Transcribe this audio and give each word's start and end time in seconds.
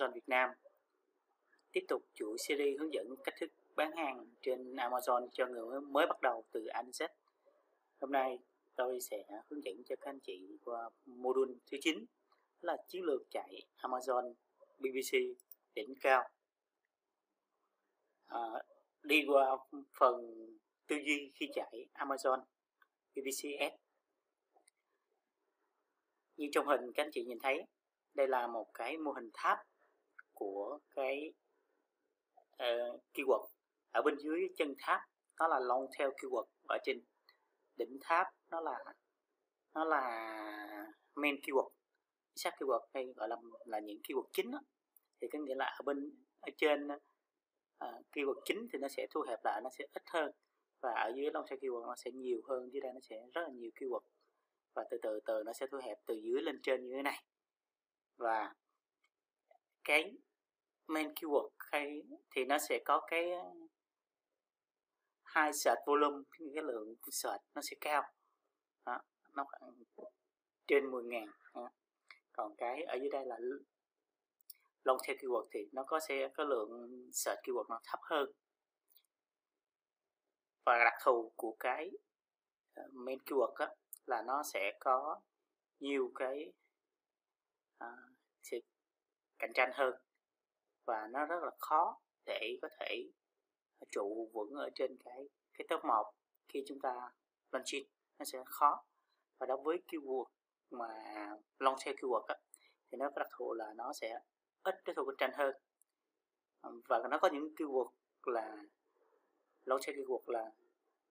Amazon 0.00 0.14
Việt 0.14 0.28
Nam. 0.28 0.50
Tiếp 1.72 1.84
tục 1.88 2.02
chuỗi 2.14 2.36
series 2.38 2.80
hướng 2.80 2.92
dẫn 2.94 3.06
cách 3.24 3.34
thức 3.40 3.50
bán 3.76 3.96
hàng 3.96 4.26
trên 4.40 4.74
Amazon 4.74 5.28
cho 5.32 5.46
người 5.46 5.80
mới 5.80 6.06
bắt 6.06 6.20
đầu 6.22 6.44
từ 6.52 6.66
anh 6.66 6.90
Z. 6.90 7.08
Hôm 8.00 8.12
nay 8.12 8.38
tôi 8.74 9.00
sẽ 9.00 9.24
hướng 9.50 9.64
dẫn 9.64 9.74
cho 9.86 9.96
các 9.96 10.10
anh 10.10 10.20
chị 10.20 10.58
qua 10.64 10.90
module 11.06 11.54
thứ 11.70 11.76
9 11.80 12.04
là 12.60 12.76
chiến 12.88 13.02
lược 13.02 13.22
chạy 13.30 13.62
Amazon 13.76 14.34
BBC 14.78 15.18
đỉnh 15.74 15.94
cao. 16.00 16.28
À, 18.26 18.40
đi 19.02 19.24
qua 19.28 19.56
phần 20.00 20.46
tư 20.86 20.96
duy 20.96 21.32
khi 21.34 21.46
chạy 21.54 21.86
Amazon 21.94 22.40
BBCS 23.14 23.74
như 26.36 26.46
trong 26.52 26.66
hình 26.66 26.92
các 26.94 27.04
anh 27.04 27.10
chị 27.12 27.24
nhìn 27.24 27.38
thấy 27.42 27.62
đây 28.14 28.28
là 28.28 28.46
một 28.46 28.66
cái 28.74 28.96
mô 28.96 29.12
hình 29.12 29.30
tháp 29.34 29.58
của 30.40 30.78
cái 30.90 31.32
uh, 32.62 33.00
keyword 33.14 33.46
ở 33.92 34.02
bên 34.02 34.18
dưới 34.18 34.48
chân 34.56 34.74
tháp. 34.78 35.00
Nó 35.40 35.48
là 35.48 35.60
long 35.60 35.86
theo 35.98 36.10
keyword 36.10 36.46
ở 36.68 36.78
trên 36.84 37.00
đỉnh 37.76 37.98
tháp. 38.00 38.26
Nó 38.50 38.60
là 38.60 38.78
nó 39.74 39.84
là 39.84 40.36
main 41.14 41.34
keyword 41.34 41.70
sát 42.36 42.54
keyword 42.58 42.86
hay 42.94 43.12
gọi 43.16 43.28
là 43.28 43.36
là 43.64 43.78
những 43.78 43.98
keyword 44.02 44.28
chính 44.32 44.50
đó. 44.50 44.60
thì 45.20 45.28
có 45.32 45.38
nghĩa 45.38 45.54
là 45.54 45.64
ở 45.64 45.82
bên 45.82 46.10
ở 46.40 46.50
trên 46.56 46.88
uh, 47.84 48.06
keyword 48.12 48.40
chính 48.44 48.66
thì 48.72 48.78
nó 48.78 48.88
sẽ 48.88 49.06
thu 49.10 49.20
hẹp 49.28 49.38
lại 49.44 49.60
nó 49.64 49.70
sẽ 49.78 49.84
ít 49.92 50.02
hơn. 50.12 50.32
Và 50.80 50.92
ở 50.92 51.12
dưới 51.16 51.30
long 51.34 51.44
theo 51.50 51.58
keyword 51.58 51.86
nó 51.86 51.94
sẽ 51.96 52.10
nhiều 52.10 52.40
hơn. 52.48 52.72
Dưới 52.72 52.80
đây 52.80 52.92
nó 52.92 53.00
sẽ 53.00 53.16
rất 53.32 53.42
là 53.42 53.50
nhiều 53.52 53.70
keyword. 53.74 54.00
Và 54.74 54.84
từ 54.90 54.98
từ 55.02 55.20
từ 55.24 55.42
nó 55.46 55.52
sẽ 55.52 55.66
thu 55.70 55.78
hẹp 55.82 55.98
từ 56.06 56.14
dưới 56.14 56.42
lên 56.42 56.60
trên 56.62 56.86
như 56.86 56.92
thế 56.96 57.02
này. 57.02 57.24
Và 58.16 58.54
cái 59.84 60.16
main 60.90 61.14
keyword 61.14 61.48
hay 61.58 62.02
thì 62.30 62.44
nó 62.44 62.58
sẽ 62.58 62.80
có 62.84 63.00
cái 63.10 63.30
ờ, 63.30 63.52
hai 65.22 65.52
search 65.52 65.78
volume 65.86 66.22
cái 66.54 66.64
lượng 66.64 66.94
search 67.12 67.42
nó 67.54 67.62
sẽ 67.62 67.76
cao. 67.80 68.02
Đó, 68.86 68.98
nó 69.34 69.44
khoảng 69.44 69.72
trên 70.66 70.90
10 70.90 71.04
ngàn. 71.04 71.28
Đó. 71.54 71.70
còn 72.32 72.54
cái 72.56 72.82
ở 72.82 72.94
dưới 72.94 73.08
đây 73.10 73.26
là 73.26 73.38
long 74.84 74.98
tail 75.06 75.18
keyword 75.18 75.46
thì 75.52 75.60
nó 75.72 75.84
có 75.86 76.00
sẽ 76.00 76.28
có 76.34 76.44
lượng 76.44 77.10
search 77.12 77.40
keyword 77.42 77.64
nó 77.68 77.80
thấp 77.84 78.00
hơn. 78.02 78.32
Và 80.64 80.84
đặc 80.84 80.94
thù 81.04 81.32
của 81.36 81.56
cái 81.60 81.90
ờ, 82.74 82.82
main 82.92 83.18
keyword 83.18 83.54
đó, 83.58 83.68
là 84.06 84.22
nó 84.22 84.42
sẽ 84.42 84.72
có 84.80 85.20
nhiều 85.80 86.12
cái 86.14 86.52
uh, 87.84 88.62
cạnh 89.38 89.52
tranh 89.54 89.70
hơn 89.74 89.94
và 90.84 91.08
nó 91.10 91.24
rất 91.24 91.42
là 91.42 91.50
khó 91.58 92.00
để 92.26 92.58
có 92.62 92.68
thể 92.80 93.10
trụ 93.90 94.30
vững 94.32 94.54
ở 94.54 94.70
trên 94.74 94.96
cái 95.04 95.28
cái 95.54 95.66
top 95.68 95.84
1 95.84 96.12
khi 96.48 96.64
chúng 96.66 96.80
ta 96.80 97.12
launching 97.52 97.86
nó 98.18 98.24
sẽ 98.24 98.42
khó. 98.46 98.84
Và 99.38 99.46
đối 99.46 99.56
với 99.56 99.82
keyword 99.88 100.24
mà 100.70 100.88
long 101.58 101.76
tail 101.84 101.96
keyword 101.96 102.24
á, 102.26 102.34
thì 102.90 102.98
nó 102.98 103.10
có 103.10 103.18
đặc 103.18 103.28
thù 103.32 103.54
là 103.54 103.72
nó 103.76 103.92
sẽ 103.92 104.20
ít 104.62 104.74
đối 104.84 104.94
thủ 104.94 105.04
cạnh 105.06 105.16
tranh 105.18 105.38
hơn. 105.38 105.54
Và 106.88 107.08
nó 107.10 107.18
có 107.18 107.28
những 107.32 107.54
keyword 107.54 107.90
là 108.24 108.56
long 109.64 109.80
tail 109.86 109.98
keyword 109.98 110.22
là 110.26 110.52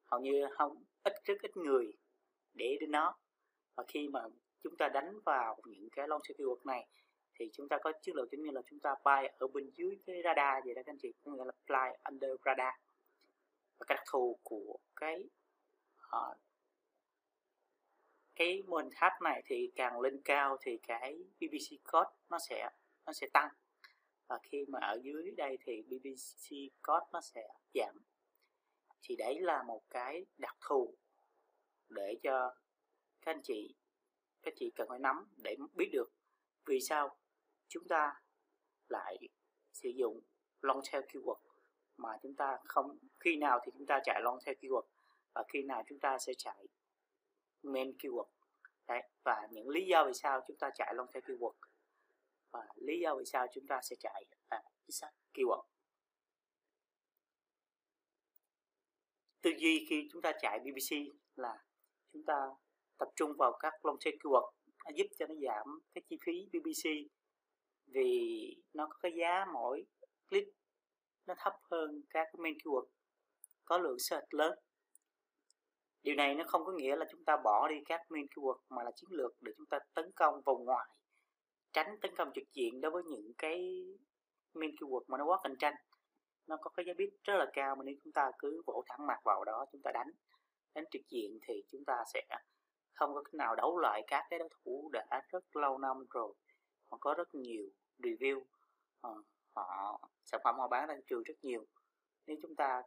hầu 0.05 0.19
như 0.19 0.47
không 0.57 0.83
ít 1.03 1.13
rất 1.23 1.41
ít 1.41 1.57
người 1.57 1.93
để 2.53 2.77
đến 2.79 2.91
nó. 2.91 3.17
Và 3.75 3.83
khi 3.87 4.07
mà 4.07 4.23
chúng 4.63 4.77
ta 4.77 4.89
đánh 4.89 5.19
vào 5.25 5.57
những 5.65 5.89
cái 5.91 6.07
long 6.07 6.21
tail 6.27 6.41
keyword 6.41 6.65
này 6.65 6.87
thì 7.39 7.49
chúng 7.53 7.67
ta 7.69 7.77
có 7.83 7.91
chiến 8.01 8.15
lược 8.15 8.31
giống 8.31 8.43
như 8.43 8.51
là 8.51 8.61
chúng 8.69 8.79
ta 8.79 8.95
fly 9.03 9.29
ở 9.37 9.47
bên 9.47 9.69
dưới 9.75 9.97
cái 10.05 10.21
radar 10.23 10.65
vậy 10.65 10.73
đó 10.73 10.81
các 10.85 10.91
anh 10.91 10.97
chị 11.01 11.13
có 11.23 11.31
nghĩa 11.31 11.45
là 11.45 11.51
fly 11.67 11.93
under 12.03 12.31
radar. 12.45 12.73
Và 13.79 13.85
cái 13.87 13.95
đặc 13.95 14.03
thù 14.11 14.39
của 14.43 14.77
cái 14.95 15.23
uh, 16.15 16.37
cái 18.35 18.63
mô 18.67 18.77
hình 18.77 18.89
tháp 18.95 19.13
này 19.21 19.41
thì 19.45 19.71
càng 19.75 19.99
lên 19.99 20.21
cao 20.23 20.57
thì 20.61 20.79
cái 20.83 21.23
BBC 21.39 21.91
code 21.91 22.09
nó 22.29 22.39
sẽ 22.49 22.69
nó 23.05 23.13
sẽ 23.13 23.27
tăng. 23.33 23.49
Và 24.27 24.39
khi 24.43 24.65
mà 24.67 24.79
ở 24.81 24.99
dưới 25.03 25.31
đây 25.37 25.57
thì 25.61 25.81
BBC 25.81 26.55
code 26.81 27.05
nó 27.11 27.21
sẽ 27.21 27.47
giảm. 27.73 28.01
Thì 29.01 29.15
đấy 29.15 29.39
là 29.39 29.63
một 29.63 29.81
cái 29.89 30.25
đặc 30.37 30.57
thù 30.61 30.95
để 31.89 32.15
cho 32.23 32.55
các 33.21 33.31
anh 33.31 33.41
chị 33.43 33.75
các 34.41 34.53
chị 34.57 34.71
cần 34.75 34.87
phải 34.89 34.99
nắm 34.99 35.25
để 35.43 35.55
biết 35.73 35.89
được 35.93 36.11
vì 36.65 36.79
sao 36.79 37.18
chúng 37.69 37.87
ta 37.87 38.21
lại 38.89 39.17
sử 39.73 39.89
dụng 39.89 40.21
long 40.61 40.81
tail 40.91 41.03
keyword 41.05 41.39
mà 41.97 42.09
chúng 42.23 42.35
ta 42.35 42.57
không 42.65 42.97
khi 43.19 43.37
nào 43.37 43.59
thì 43.65 43.71
chúng 43.77 43.85
ta 43.85 43.99
chạy 44.03 44.21
long 44.23 44.39
tail 44.45 44.57
keyword 44.61 44.85
và 45.33 45.43
khi 45.47 45.63
nào 45.63 45.83
chúng 45.87 45.99
ta 45.99 46.17
sẽ 46.19 46.33
chạy 46.37 46.67
main 47.63 47.91
keyword. 47.91 48.27
Đấy 48.87 49.01
và 49.23 49.47
những 49.51 49.69
lý 49.69 49.85
do 49.85 50.03
vì 50.05 50.13
sao 50.13 50.41
chúng 50.47 50.57
ta 50.57 50.69
chạy 50.75 50.93
long 50.95 51.07
tail 51.13 51.23
keyword 51.23 51.53
và 52.51 52.67
lý 52.75 52.99
do 52.99 53.15
vì 53.15 53.25
sao 53.25 53.47
chúng 53.53 53.67
ta 53.67 53.79
sẽ 53.83 53.95
chạy 53.99 54.25
à, 54.47 54.63
keyword. 55.33 55.63
Tư 59.41 59.51
duy 59.57 59.85
khi 59.89 60.07
chúng 60.11 60.21
ta 60.21 60.31
chạy 60.41 60.59
BBC 60.59 60.95
là 61.35 61.63
chúng 62.13 62.23
ta 62.25 62.47
tập 62.97 63.09
trung 63.15 63.33
vào 63.37 63.57
các 63.59 63.85
long 63.85 63.97
tail 64.05 64.15
keyword 64.15 64.51
giúp 64.95 65.07
cho 65.19 65.27
nó 65.27 65.35
giảm 65.35 65.79
cái 65.93 66.01
chi 66.09 66.17
phí 66.25 66.49
BBC 66.53 67.09
vì 67.93 68.55
nó 68.73 68.87
có 68.87 68.97
cái 69.01 69.11
giá 69.19 69.45
mỗi 69.53 69.85
click 70.29 70.49
nó 71.25 71.33
thấp 71.37 71.53
hơn 71.71 72.01
các 72.09 72.27
main 72.37 72.57
keyword, 72.57 72.85
có 73.65 73.77
lượng 73.77 73.99
search 73.99 74.33
lớn. 74.33 74.59
Điều 76.03 76.15
này 76.15 76.35
nó 76.35 76.43
không 76.47 76.65
có 76.65 76.71
nghĩa 76.71 76.95
là 76.95 77.05
chúng 77.11 77.23
ta 77.23 77.37
bỏ 77.43 77.67
đi 77.69 77.75
các 77.85 78.01
main 78.09 78.25
keyword, 78.25 78.57
mà 78.69 78.83
là 78.83 78.91
chiến 78.95 79.09
lược 79.11 79.31
để 79.41 79.51
chúng 79.57 79.65
ta 79.65 79.79
tấn 79.93 80.11
công 80.15 80.41
vòng 80.41 80.65
ngoài, 80.65 80.89
tránh 81.73 81.99
tấn 82.01 82.15
công 82.15 82.31
trực 82.35 82.53
diện 82.53 82.81
đối 82.81 82.91
với 82.91 83.03
những 83.03 83.33
cái 83.37 83.85
main 84.53 84.71
keyword 84.71 85.03
mà 85.07 85.17
nó 85.17 85.25
quá 85.25 85.39
cạnh 85.43 85.55
tranh. 85.59 85.75
Nó 86.47 86.57
có 86.61 86.69
cái 86.69 86.85
giá 86.85 86.93
bid 86.97 87.09
rất 87.23 87.35
là 87.37 87.45
cao 87.53 87.75
mà 87.75 87.83
nếu 87.83 87.95
chúng 88.03 88.13
ta 88.13 88.31
cứ 88.39 88.61
vỗ 88.65 88.83
thẳng 88.87 89.07
mặt 89.07 89.19
vào 89.25 89.43
đó, 89.43 89.65
chúng 89.71 89.81
ta 89.81 89.91
đánh 89.93 90.11
đánh 90.75 90.85
trực 90.91 91.01
diện 91.09 91.39
thì 91.47 91.63
chúng 91.71 91.85
ta 91.85 92.03
sẽ 92.13 92.21
không 92.93 93.13
có 93.13 93.23
cách 93.23 93.33
nào 93.33 93.55
đấu 93.55 93.77
lại 93.77 94.01
các 94.07 94.23
cái 94.29 94.39
đối 94.39 94.49
thủ 94.49 94.89
đã 94.93 95.21
rất 95.29 95.55
lâu 95.55 95.77
năm 95.77 96.05
rồi 96.09 96.33
họ 96.91 96.97
có 97.01 97.13
rất 97.13 97.35
nhiều 97.35 97.69
review 97.99 98.43
họ, 99.03 99.23
họ 99.55 99.99
sản 100.25 100.41
phẩm 100.43 100.55
họ 100.57 100.67
bán 100.67 100.87
đang 100.87 101.01
trừ 101.01 101.05
trường 101.07 101.23
rất 101.23 101.43
nhiều. 101.43 101.65
Nếu 102.27 102.37
chúng 102.41 102.55
ta 102.55 102.83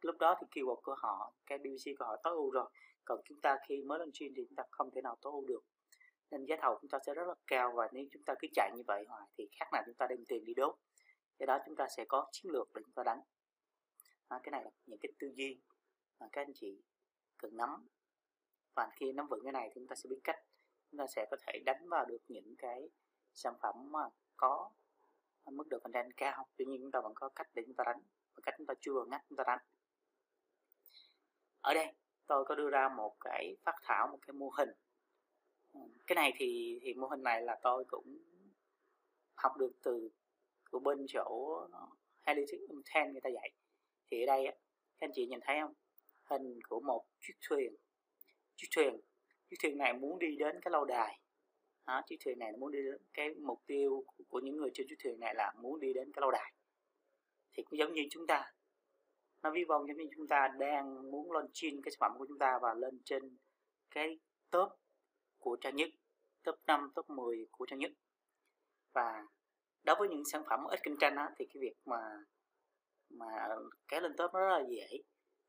lúc 0.00 0.18
đó 0.18 0.36
thì 0.40 0.46
keyword 0.50 0.80
của 0.82 0.94
họ 0.98 1.34
cái 1.46 1.58
BBC 1.58 1.98
của 1.98 2.04
họ 2.04 2.16
tối 2.22 2.34
ưu 2.34 2.50
rồi. 2.50 2.70
Còn 3.04 3.20
chúng 3.24 3.40
ta 3.40 3.58
khi 3.68 3.82
mới 3.82 3.98
lên 3.98 4.10
chuyên 4.12 4.32
thì 4.36 4.42
chúng 4.48 4.56
ta 4.56 4.62
không 4.70 4.90
thể 4.90 5.02
nào 5.02 5.16
tối 5.20 5.30
ưu 5.30 5.46
được. 5.46 5.64
Nên 6.30 6.44
giá 6.44 6.56
thầu 6.62 6.78
chúng 6.80 6.90
ta 6.90 6.98
sẽ 7.06 7.14
rất 7.14 7.28
là 7.28 7.34
cao 7.46 7.72
và 7.76 7.88
nếu 7.92 8.04
chúng 8.12 8.22
ta 8.22 8.34
cứ 8.38 8.48
chạy 8.54 8.70
như 8.76 8.82
vậy 8.86 9.04
hoài 9.08 9.26
thì 9.38 9.48
khác 9.60 9.66
nào 9.72 9.82
chúng 9.86 9.94
ta 9.94 10.06
đem 10.06 10.24
tiền 10.28 10.44
đi 10.44 10.54
đốt. 10.54 10.74
Do 11.38 11.46
đó 11.46 11.58
chúng 11.66 11.76
ta 11.76 11.86
sẽ 11.96 12.04
có 12.08 12.28
chiến 12.32 12.52
lược 12.52 12.74
để 12.74 12.82
chúng 12.84 12.94
ta 12.94 13.02
đánh. 13.02 13.20
À, 14.28 14.40
cái 14.42 14.50
này 14.50 14.64
là 14.64 14.70
những 14.86 14.98
cái 15.02 15.12
tư 15.18 15.32
duy 15.34 15.60
mà 16.20 16.26
các 16.32 16.40
anh 16.40 16.52
chị 16.54 16.82
cần 17.38 17.56
nắm. 17.56 17.86
Và 18.74 18.90
khi 18.96 19.12
nắm 19.12 19.26
vững 19.28 19.44
cái 19.44 19.52
này 19.52 19.68
thì 19.68 19.80
chúng 19.80 19.88
ta 19.88 19.94
sẽ 19.94 20.08
biết 20.08 20.20
cách 20.24 20.36
chúng 20.92 20.98
ta 20.98 21.06
sẽ 21.06 21.26
có 21.30 21.36
thể 21.46 21.58
đánh 21.64 21.88
vào 21.88 22.04
được 22.04 22.18
những 22.28 22.54
cái 22.58 22.88
sản 23.34 23.54
phẩm 23.62 23.92
mà 23.92 24.00
có 24.36 24.70
mức 25.46 25.68
độ 25.68 25.78
cạnh 25.78 25.92
tranh 25.92 26.12
cao. 26.16 26.46
Tuy 26.56 26.64
nhiên 26.64 26.80
chúng 26.82 26.90
ta 26.90 27.00
vẫn 27.00 27.12
có 27.14 27.28
cách 27.28 27.48
để 27.54 27.62
chúng 27.66 27.74
ta 27.74 27.84
đánh 27.86 28.00
và 28.34 28.40
cách 28.42 28.54
chúng 28.58 28.66
ta 28.66 28.74
chưa 28.80 29.04
ngắt 29.10 29.22
chúng 29.28 29.36
ta 29.36 29.44
đánh. 29.46 29.58
Ở 31.60 31.74
đây, 31.74 31.92
tôi 32.26 32.44
có 32.44 32.54
đưa 32.54 32.70
ra 32.70 32.88
một 32.88 33.16
cái 33.20 33.56
phát 33.62 33.74
thảo, 33.82 34.08
một 34.08 34.18
cái 34.26 34.32
mô 34.32 34.50
hình. 34.50 34.70
Cái 36.06 36.16
này 36.16 36.32
thì 36.36 36.78
thì 36.82 36.94
mô 36.94 37.08
hình 37.08 37.22
này 37.22 37.42
là 37.42 37.58
tôi 37.62 37.84
cũng 37.88 38.18
học 39.34 39.56
được 39.56 39.72
từ 39.82 40.10
của 40.70 40.78
bên 40.78 41.06
chỗ 41.08 41.58
Helix 42.20 42.50
Ten 42.94 43.12
người 43.12 43.20
ta 43.20 43.30
dạy. 43.30 43.50
Thì 44.10 44.22
ở 44.22 44.26
đây 44.26 44.44
các 44.98 45.06
anh 45.06 45.10
chị 45.14 45.26
nhìn 45.26 45.40
thấy 45.42 45.56
không? 45.60 45.74
Hình 46.24 46.60
của 46.68 46.80
một 46.80 47.04
chiếc 47.20 47.34
thuyền. 47.48 47.76
Chiếc 48.56 48.68
thuyền 48.76 49.00
chiếc 49.52 49.56
thuyền 49.62 49.78
này 49.78 49.92
muốn 49.92 50.18
đi 50.18 50.36
đến 50.36 50.60
cái 50.60 50.72
lâu 50.72 50.84
đài. 50.84 51.18
À, 51.84 52.02
chiếc 52.06 52.16
thuyền 52.24 52.38
này 52.38 52.52
muốn 52.52 52.72
đi 52.72 52.78
đến 52.82 53.02
cái 53.12 53.34
mục 53.34 53.62
tiêu 53.66 54.04
của 54.28 54.40
những 54.40 54.56
người 54.56 54.70
trên 54.74 54.86
chiếc 54.88 54.96
thuyền 54.98 55.20
này 55.20 55.34
là 55.34 55.52
muốn 55.56 55.80
đi 55.80 55.92
đến 55.92 56.12
cái 56.12 56.20
lâu 56.20 56.30
đài. 56.30 56.52
Thì 57.52 57.62
cũng 57.62 57.78
giống 57.78 57.92
như 57.92 58.02
chúng 58.10 58.26
ta. 58.26 58.52
Nó 59.42 59.50
vi 59.50 59.64
von 59.64 59.86
giống 59.86 59.96
như 59.96 60.08
chúng 60.16 60.28
ta 60.28 60.48
đang 60.58 61.10
muốn 61.10 61.32
lên 61.32 61.46
trên 61.52 61.82
cái 61.82 61.90
sản 61.90 61.98
phẩm 62.00 62.18
của 62.18 62.26
chúng 62.28 62.38
ta 62.38 62.58
và 62.62 62.74
lên 62.74 63.00
trên 63.04 63.36
cái 63.90 64.18
top 64.50 64.68
của 65.38 65.56
trang 65.60 65.76
nhất 65.76 65.90
top 66.42 66.56
5, 66.66 66.92
top 66.94 67.10
10 67.10 67.46
của 67.50 67.66
trang 67.66 67.78
nhất. 67.78 67.92
Và 68.92 69.26
đối 69.82 69.96
với 69.96 70.08
những 70.08 70.24
sản 70.24 70.42
phẩm 70.50 70.64
ít 70.64 70.80
cạnh 70.82 70.96
tranh 71.00 71.16
á, 71.16 71.30
thì 71.38 71.44
cái 71.44 71.60
việc 71.60 71.74
mà 71.84 71.98
mà 73.10 73.26
kéo 73.88 74.00
lên 74.00 74.16
top 74.16 74.34
nó 74.34 74.40
rất 74.40 74.58
là 74.58 74.64
dễ 74.68 75.02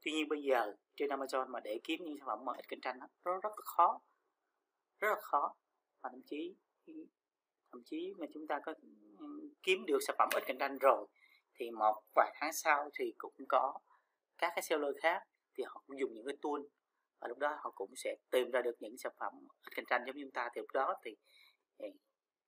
tuy 0.04 0.12
nhiên 0.12 0.28
bây 0.30 0.44
giờ 0.44 0.74
trên 0.96 1.10
Amazon 1.10 1.48
mà 1.50 1.60
để 1.64 1.80
kiếm 1.84 2.00
những 2.04 2.18
sản 2.18 2.28
phẩm 2.28 2.46
mà 2.46 2.54
ít 2.58 2.68
cạnh 2.68 2.82
tranh 2.82 3.00
đó, 3.00 3.08
nó 3.26 3.32
rất 3.32 3.50
là 3.50 3.64
khó. 3.66 4.02
Rất 5.00 5.10
là 5.10 5.22
khó. 5.22 5.56
Và 6.02 6.10
thậm 6.10 6.22
chí 6.26 6.56
thậm 7.72 7.82
chí 7.86 8.14
mà 8.18 8.26
chúng 8.34 8.48
ta 8.48 8.60
có 8.66 8.74
kiếm 9.64 9.86
được 9.86 10.00
sản 10.08 10.16
phẩm 10.20 10.30
ít 10.36 10.44
cạnh 10.48 10.58
tranh 10.60 10.78
rồi 10.78 11.08
thì 11.56 11.72
một 11.72 12.04
vài 12.16 12.32
tháng 12.36 12.54
sau 12.54 12.90
thì 13.00 13.14
cũng 13.18 13.34
có 13.50 13.80
các 14.38 14.52
cái 14.56 14.64
seller 14.64 14.96
khác 15.02 15.24
thì 15.58 15.64
họ 15.68 15.84
cũng 15.88 16.00
dùng 16.00 16.14
những 16.14 16.26
cái 16.26 16.38
tool. 16.42 16.62
Và 17.20 17.28
lúc 17.28 17.38
đó 17.38 17.58
họ 17.62 17.72
cũng 17.76 17.94
sẽ 17.96 18.16
tìm 18.32 18.52
ra 18.52 18.62
được 18.62 18.76
những 18.80 18.98
sản 18.98 19.14
phẩm 19.20 19.34
ít 19.64 19.72
cạnh 19.76 19.86
tranh 19.90 20.04
giống 20.06 20.16
như 20.16 20.24
chúng 20.24 20.32
ta 20.32 20.50
thì 20.56 20.62
lúc 20.62 20.72
đó 20.74 20.96
thì, 21.06 21.16
thì 21.80 21.88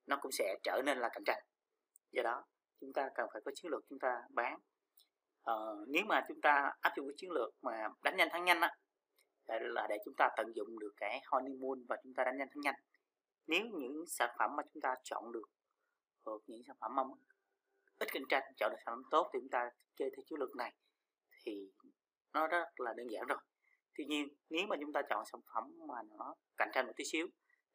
nó 0.06 0.18
cũng 0.22 0.32
sẽ 0.32 0.56
trở 0.64 0.82
nên 0.86 0.98
là 0.98 1.10
cạnh 1.14 1.24
tranh. 1.26 1.44
Do 2.12 2.24
đó 2.24 2.46
chúng 2.80 2.94
ta 2.94 3.10
cần 3.16 3.30
phải 3.34 3.42
có 3.46 3.52
chiến 3.56 3.72
lược 3.72 3.86
chúng 3.90 4.00
ta 4.00 4.22
bán 4.30 4.60
uh, 5.52 5.88
nếu 5.88 6.06
mà 6.06 6.26
chúng 6.28 6.42
ta 6.42 6.72
áp 6.82 6.94
dụng 6.98 7.08
cái 7.08 7.14
chiến 7.18 7.32
lược 7.32 7.54
mà 7.62 7.90
đánh 8.04 8.18
nhanh 8.18 8.30
thắng 8.32 8.46
nhanh 8.46 8.62
á 8.62 8.76
là 9.48 9.88
để 9.90 9.98
chúng 10.06 10.14
ta 10.18 10.30
tận 10.38 10.52
dụng 10.56 10.80
được 10.80 10.94
cái 10.98 11.22
honeymoon 11.26 11.86
và 11.90 11.98
chúng 12.04 12.14
ta 12.14 12.24
đánh 12.24 12.38
nhanh 12.38 12.48
thắng 12.48 12.62
nhanh 12.62 12.76
nếu 13.48 13.66
những 13.66 14.04
sản 14.08 14.36
phẩm 14.40 14.56
mà 14.56 14.64
chúng 14.74 14.82
ta 14.82 14.96
chọn 15.04 15.32
được 15.32 15.50
hoặc 16.26 16.42
những 16.48 16.62
sản 16.68 16.76
phẩm 16.82 16.96
mà 16.96 17.04
ít 18.00 18.08
cạnh 18.12 18.24
tranh 18.30 18.44
chọn 18.58 18.72
được 18.72 18.78
sản 18.86 18.96
phẩm 18.96 19.04
tốt 19.12 19.30
thì 19.34 19.40
chúng 19.40 19.50
ta 19.50 19.70
chơi 19.96 20.10
theo 20.16 20.24
chiến 20.26 20.40
lược 20.40 20.56
này 20.56 20.74
thì 21.46 21.72
nó 22.34 22.48
rất 22.48 22.66
là 22.78 22.94
đơn 22.98 23.08
giản 23.12 23.26
rồi 23.26 23.38
tuy 23.98 24.06
nhiên 24.06 24.28
nếu 24.50 24.68
mà 24.68 24.76
chúng 24.82 24.94
ta 24.94 25.02
chọn 25.10 25.26
sản 25.32 25.42
phẩm 25.54 25.64
mà 25.88 25.96
nó 26.10 26.36
cạnh 26.58 26.70
tranh 26.74 26.86
một 26.86 26.94
tí 26.96 27.04
xíu 27.12 27.28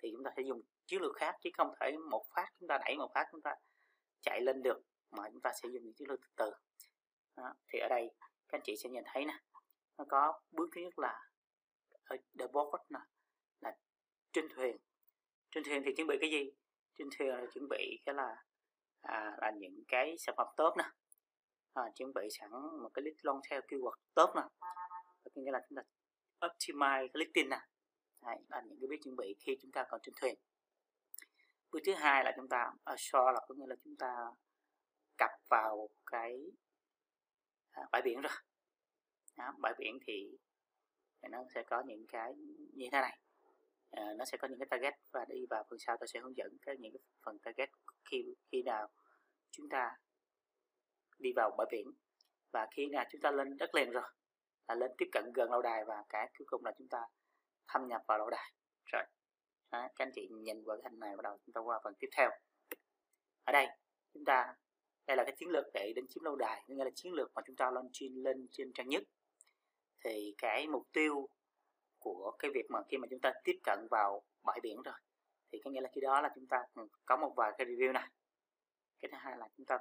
thì 0.02 0.08
chúng 0.12 0.24
ta 0.24 0.30
sẽ 0.36 0.42
dùng 0.42 0.62
chiến 0.86 1.02
lược 1.02 1.16
khác 1.16 1.34
chứ 1.42 1.50
không 1.56 1.72
thể 1.80 1.92
một 2.10 2.24
phát 2.36 2.46
chúng 2.58 2.68
ta 2.68 2.78
đẩy 2.84 2.96
một 2.96 3.10
phát 3.14 3.24
chúng 3.32 3.42
ta 3.42 3.54
chạy 4.20 4.40
lên 4.40 4.62
được 4.62 4.80
mà 5.10 5.22
chúng 5.32 5.42
ta 5.42 5.50
sẽ 5.62 5.68
dùng 5.72 5.82
những 5.84 5.94
chiến 5.94 6.08
lược 6.08 6.20
từ 6.20 6.28
từ 6.36 6.50
đó. 7.40 7.54
thì 7.68 7.78
ở 7.78 7.88
đây 7.88 8.10
các 8.48 8.58
anh 8.58 8.62
chị 8.64 8.76
sẽ 8.76 8.88
nhìn 8.90 9.04
thấy 9.06 9.24
nè 9.24 9.38
nó 9.98 10.04
có 10.08 10.40
bước 10.50 10.68
thứ 10.74 10.80
nhất 10.80 10.98
là 10.98 11.30
ở 12.04 12.16
the 12.38 12.46
boat 12.52 12.82
nè 12.90 13.00
là 13.60 13.76
trên 14.32 14.48
thuyền. 14.54 14.76
Trên 15.50 15.64
thuyền 15.64 15.82
thì 15.84 15.92
chuẩn 15.96 16.06
bị 16.06 16.16
cái 16.20 16.30
gì? 16.30 16.50
Trên 16.98 17.08
thuyền 17.18 17.28
là 17.28 17.46
chuẩn 17.54 17.68
bị 17.68 18.00
cái 18.04 18.14
là 18.14 18.44
à, 19.00 19.36
là 19.40 19.50
những 19.50 19.84
cái 19.88 20.16
sản 20.18 20.34
phẩm 20.38 20.46
tốt 20.56 20.74
nè. 20.78 20.84
À, 21.74 21.82
chuẩn 21.94 22.12
bị 22.14 22.28
sẵn 22.30 22.50
một 22.82 22.90
cái 22.94 23.02
list 23.02 23.16
long 23.22 23.40
theo 23.50 23.60
keyword 23.60 23.94
tốt 24.14 24.32
nè. 24.36 24.42
Nghĩa 25.34 25.50
là 25.52 25.60
chúng 25.68 25.76
ta 25.76 25.82
optimize 26.48 27.08
cái 27.12 27.24
listing 27.24 27.48
nè. 27.48 27.60
Đấy, 28.22 28.36
là 28.48 28.62
những 28.66 28.78
cái 28.80 28.88
bước 28.88 28.96
chuẩn 29.04 29.16
bị 29.16 29.34
khi 29.40 29.58
chúng 29.62 29.72
ta 29.72 29.84
còn 29.90 30.00
trên 30.02 30.14
thuyền. 30.20 30.34
Bước 31.70 31.80
thứ 31.86 31.94
hai 31.94 32.24
là 32.24 32.32
chúng 32.36 32.48
ta 32.48 32.72
assure 32.84 33.32
là 33.34 33.40
có 33.48 33.54
nghĩa 33.54 33.66
là 33.68 33.76
chúng 33.84 33.96
ta 33.96 34.14
cập 35.18 35.30
vào 35.50 35.88
cái 36.06 36.38
à, 37.70 37.82
bãi 37.92 38.02
biển 38.02 38.20
rồi. 38.20 38.32
Đó, 39.36 39.54
bãi 39.58 39.74
biển 39.78 39.98
thì 40.06 40.38
nó 41.30 41.44
sẽ 41.54 41.62
có 41.62 41.82
những 41.86 42.06
cái 42.06 42.34
như 42.74 42.88
thế 42.92 43.00
này. 43.00 43.18
À, 43.90 44.04
nó 44.18 44.24
sẽ 44.24 44.38
có 44.38 44.48
những 44.48 44.58
cái 44.58 44.66
target 44.70 44.94
và 45.12 45.24
đi 45.28 45.46
vào 45.50 45.64
phần 45.70 45.78
sau 45.78 45.96
tôi 46.00 46.08
sẽ 46.08 46.20
hướng 46.20 46.36
dẫn 46.36 46.56
các 46.62 46.80
những 46.80 46.92
cái 46.92 47.00
phần 47.24 47.38
target 47.38 47.68
khi 48.10 48.34
khi 48.52 48.62
nào 48.62 48.88
chúng 49.50 49.68
ta 49.68 49.96
đi 51.18 51.32
vào 51.36 51.50
bãi 51.58 51.66
biển. 51.70 51.86
Và 52.52 52.68
khi 52.70 52.86
nào 52.86 53.04
chúng 53.10 53.20
ta 53.20 53.30
lên 53.30 53.56
đất 53.56 53.74
liền 53.74 53.90
rồi 53.90 54.02
là 54.68 54.74
lên 54.74 54.90
tiếp 54.98 55.08
cận 55.12 55.32
gần 55.34 55.50
lâu 55.50 55.62
đài 55.62 55.84
và 55.84 56.04
cái 56.08 56.30
cuối 56.38 56.46
cùng 56.50 56.64
là 56.64 56.72
chúng 56.78 56.88
ta 56.88 56.98
thâm 57.68 57.88
nhập 57.88 58.02
vào 58.08 58.18
lâu 58.18 58.30
đài. 58.30 58.52
Rồi 58.84 59.02
đó, 59.70 59.88
các 59.96 60.04
anh 60.04 60.10
chị 60.14 60.28
nhìn 60.30 60.64
vào 60.64 60.76
cái 60.82 60.90
hình 60.90 61.00
này 61.00 61.16
bắt 61.16 61.22
đầu 61.22 61.38
chúng 61.46 61.52
ta 61.52 61.60
qua 61.60 61.80
phần 61.84 61.94
tiếp 61.98 62.08
theo. 62.16 62.30
Ở 63.44 63.52
đây 63.52 63.66
chúng 64.14 64.24
ta 64.24 64.54
đây 65.10 65.16
là 65.16 65.24
cái 65.24 65.34
chiến 65.38 65.48
lược 65.48 65.64
để 65.74 65.92
đánh 65.96 66.06
chiếm 66.08 66.24
lâu 66.24 66.36
đài 66.36 66.64
nghĩa 66.66 66.84
là 66.84 66.90
chiến 66.94 67.12
lược 67.12 67.30
mà 67.34 67.42
chúng 67.46 67.56
ta 67.56 67.70
lên 67.70 67.84
lên 68.14 68.46
trên 68.50 68.72
trang 68.72 68.88
nhất. 68.88 69.02
Thì 70.04 70.34
cái 70.38 70.68
mục 70.68 70.86
tiêu 70.92 71.28
của 71.98 72.36
cái 72.38 72.50
việc 72.54 72.66
mà 72.68 72.78
khi 72.88 72.98
mà 72.98 73.06
chúng 73.10 73.20
ta 73.20 73.32
tiếp 73.44 73.58
cận 73.62 73.78
vào 73.90 74.22
bãi 74.42 74.60
biển 74.62 74.82
rồi 74.82 74.94
thì 75.52 75.60
có 75.64 75.70
nghĩa 75.70 75.80
là 75.80 75.90
khi 75.94 76.00
đó 76.00 76.20
là 76.20 76.30
chúng 76.34 76.46
ta 76.46 76.64
ừ, 76.74 76.88
có 77.04 77.16
một 77.16 77.32
vài 77.36 77.52
cái 77.58 77.66
review 77.66 77.92
này 77.92 78.08
cái 79.00 79.08
thứ 79.12 79.16
hai 79.20 79.36
là 79.38 79.48
chúng 79.56 79.66
ta, 79.66 79.78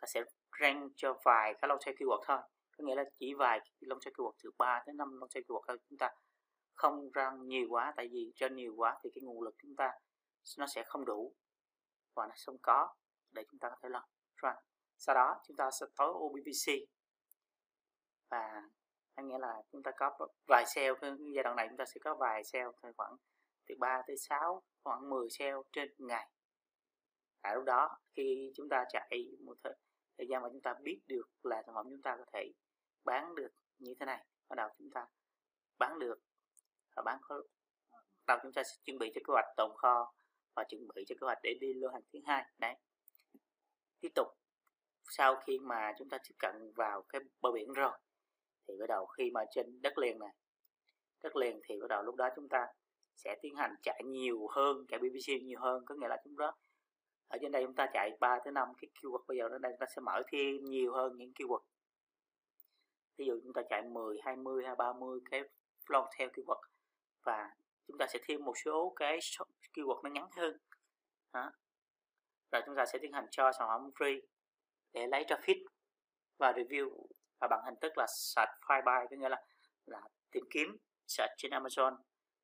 ta 0.00 0.06
sẽ 0.06 0.24
rank 0.60 0.92
cho 0.96 1.18
vài 1.24 1.54
cái 1.54 1.68
long 1.68 1.78
tail 1.86 1.96
keyword 1.96 2.22
thôi. 2.26 2.38
Có 2.78 2.84
nghĩa 2.84 2.94
là 2.94 3.04
chỉ 3.18 3.34
vài 3.34 3.60
long 3.80 3.98
tail 4.04 4.12
keyword 4.14 4.32
từ 4.42 4.50
3 4.58 4.82
đến 4.86 4.96
5 4.96 5.18
long 5.20 5.30
tail 5.34 5.44
keyword 5.44 5.62
thôi. 5.68 5.78
Chúng 5.88 5.98
ta 5.98 6.10
không 6.74 7.10
răng 7.12 7.46
nhiều 7.46 7.66
quá 7.70 7.92
tại 7.96 8.08
vì 8.08 8.32
cho 8.34 8.48
nhiều 8.48 8.74
quá 8.76 8.98
thì 9.02 9.10
cái 9.14 9.22
nguồn 9.22 9.42
lực 9.42 9.54
chúng 9.62 9.76
ta 9.76 9.92
nó 10.58 10.66
sẽ 10.66 10.84
không 10.86 11.04
đủ 11.04 11.34
và 12.14 12.26
nó 12.26 12.34
không 12.46 12.58
có 12.62 12.94
để 13.32 13.44
chúng 13.50 13.58
ta 13.58 13.68
có 13.68 13.76
thể 13.82 13.88
làm 13.88 14.02
right. 14.44 14.64
sau 14.98 15.14
đó 15.14 15.40
chúng 15.46 15.56
ta 15.56 15.70
sẽ 15.80 15.86
tối 15.96 16.12
OBPC 16.14 16.88
và 18.30 18.62
có 19.16 19.22
nghĩa 19.22 19.38
là 19.38 19.62
chúng 19.72 19.82
ta 19.82 19.90
có 19.96 20.28
vài 20.48 20.64
sale 20.66 20.90
giai 21.34 21.44
đoạn 21.44 21.56
này 21.56 21.66
chúng 21.68 21.76
ta 21.76 21.84
sẽ 21.84 22.00
có 22.04 22.14
vài 22.14 22.44
sale 22.44 22.64
khoảng 22.96 23.16
từ 23.66 23.74
3 23.78 24.02
tới 24.06 24.16
6 24.16 24.62
khoảng 24.82 25.10
10 25.10 25.28
sale 25.30 25.54
trên 25.72 25.88
ngày. 25.98 26.30
Tại 27.42 27.54
lúc 27.54 27.64
đó 27.64 27.98
khi 28.16 28.52
chúng 28.54 28.68
ta 28.68 28.84
chạy 28.88 29.36
một 29.44 29.56
thời, 29.64 29.74
thời 30.18 30.26
gian 30.28 30.42
mà 30.42 30.48
chúng 30.52 30.60
ta 30.60 30.74
biết 30.82 31.00
được 31.06 31.28
là 31.42 31.62
sản 31.66 31.74
phẩm 31.74 31.86
chúng 31.90 32.02
ta 32.02 32.16
có 32.16 32.24
thể 32.32 32.52
bán 33.04 33.34
được 33.34 33.50
như 33.78 33.94
thế 34.00 34.06
này 34.06 34.26
bắt 34.48 34.56
đầu 34.56 34.68
chúng 34.78 34.90
ta 34.90 35.06
bán 35.78 35.98
được. 35.98 36.20
Và 36.96 37.02
bán 37.02 37.18
có 37.22 37.42
đầu 38.26 38.38
chúng 38.42 38.52
ta 38.52 38.62
sẽ 38.62 38.72
chuẩn 38.84 38.98
bị 38.98 39.12
cho 39.14 39.20
kế 39.26 39.32
hoạch 39.32 39.56
tồn 39.56 39.76
kho 39.76 40.14
và 40.54 40.64
chuẩn 40.68 40.88
bị 40.94 41.04
cho 41.06 41.14
kế 41.20 41.24
hoạch 41.24 41.38
để 41.42 41.54
đi 41.60 41.74
lô 41.74 41.88
hàng 41.88 42.02
thứ 42.12 42.18
hai. 42.26 42.44
Đấy 42.58 42.74
tiếp 44.04 44.12
tục. 44.14 44.28
Sau 45.10 45.36
khi 45.46 45.58
mà 45.58 45.92
chúng 45.98 46.08
ta 46.08 46.18
tiếp 46.18 46.34
cận 46.38 46.72
vào 46.76 47.02
cái 47.08 47.20
bờ 47.40 47.52
biển 47.52 47.72
rồi 47.72 47.98
thì 48.68 48.74
bắt 48.80 48.86
đầu 48.88 49.06
khi 49.06 49.30
mà 49.30 49.40
trên 49.50 49.82
đất 49.82 49.98
liền 49.98 50.18
này 50.18 50.34
đất 51.22 51.36
liền 51.36 51.60
thì 51.64 51.80
bắt 51.80 51.86
đầu 51.88 52.02
lúc 52.02 52.14
đó 52.14 52.28
chúng 52.36 52.48
ta 52.48 52.66
sẽ 53.16 53.36
tiến 53.42 53.54
hành 53.56 53.74
chạy 53.82 54.02
nhiều 54.04 54.48
hơn 54.48 54.86
chạy 54.88 54.98
BBC 54.98 55.42
nhiều 55.42 55.60
hơn. 55.60 55.84
Có 55.86 55.94
nghĩa 55.94 56.08
là 56.08 56.20
chúng 56.24 56.36
đó 56.36 56.54
ở 57.28 57.38
trên 57.40 57.52
đây 57.52 57.64
chúng 57.66 57.74
ta 57.74 57.86
chạy 57.92 58.10
3 58.20 58.38
tới 58.44 58.52
5 58.52 58.68
cái 58.80 58.88
keyword 58.94 59.24
bây 59.28 59.36
giờ 59.36 59.48
ở 59.50 59.58
đây 59.58 59.72
chúng 59.72 59.80
ta 59.80 59.86
sẽ 59.96 60.00
mở 60.00 60.22
thêm 60.32 60.64
nhiều 60.64 60.92
hơn 60.92 61.16
những 61.16 61.32
keyword 61.32 61.62
ví 63.16 63.26
dụ 63.26 63.40
chúng 63.42 63.52
ta 63.52 63.62
chạy 63.70 63.82
10, 63.82 64.18
20 64.24 64.64
hay 64.64 64.74
30 64.74 65.20
cái 65.30 65.42
long 65.88 66.06
theo 66.18 66.28
keyword 66.28 66.60
và 67.24 67.50
chúng 67.86 67.98
ta 67.98 68.06
sẽ 68.06 68.18
thêm 68.22 68.44
một 68.44 68.54
số 68.64 68.92
cái 68.96 69.18
keyword 69.72 70.02
nó 70.02 70.10
ngắn 70.10 70.28
hơn. 70.36 70.58
Đó 71.32 71.52
và 72.54 72.62
chúng 72.66 72.76
ta 72.76 72.86
sẽ 72.86 72.98
tiến 72.98 73.12
hành 73.12 73.26
cho 73.30 73.52
sản 73.52 73.68
phẩm 73.68 73.90
free 73.94 74.20
để 74.92 75.06
lấy 75.06 75.24
traffic 75.24 75.64
và 76.38 76.52
review. 76.52 77.06
Và 77.40 77.48
bằng 77.48 77.64
hình 77.64 77.74
thức 77.80 77.98
là 77.98 78.06
search 78.08 78.50
file 78.66 78.84
by, 78.84 79.06
có 79.10 79.16
nghĩa 79.16 79.28
là 79.28 79.42
là 79.86 80.00
tìm 80.30 80.44
kiếm, 80.50 80.76
search 81.06 81.32
trên 81.36 81.50
Amazon, 81.50 81.96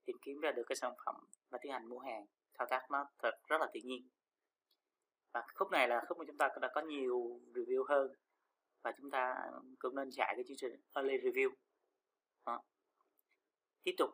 tìm 0.05 0.17
kiếm 0.23 0.41
ra 0.41 0.53
được 0.53 0.63
cái 0.67 0.77
sản 0.77 0.93
phẩm 1.07 1.15
và 1.51 1.59
tiến 1.63 1.73
hành 1.73 1.89
mua 1.89 1.99
hàng. 1.99 2.27
Thao 2.55 2.67
tác 2.71 2.91
nó 2.91 3.07
thật 3.19 3.31
rất 3.49 3.61
là 3.61 3.67
tự 3.73 3.81
nhiên. 3.85 4.09
Và 5.33 5.43
khúc 5.55 5.71
này 5.71 5.89
là 5.89 6.03
khúc 6.09 6.19
mà 6.19 6.25
chúng 6.27 6.39
ta 6.39 6.49
đã 6.61 6.71
có 6.75 6.81
nhiều 6.81 7.41
review 7.55 7.85
hơn. 7.89 8.15
Và 8.83 8.93
chúng 8.99 9.11
ta 9.11 9.35
cũng 9.79 9.95
nên 9.95 10.11
chạy 10.11 10.33
cái 10.37 10.45
chương 10.49 10.57
trình 10.57 10.83
early 10.95 11.19
review. 11.19 11.51
Đó. 12.47 12.63
tiếp 13.83 13.95
tục, 13.99 14.11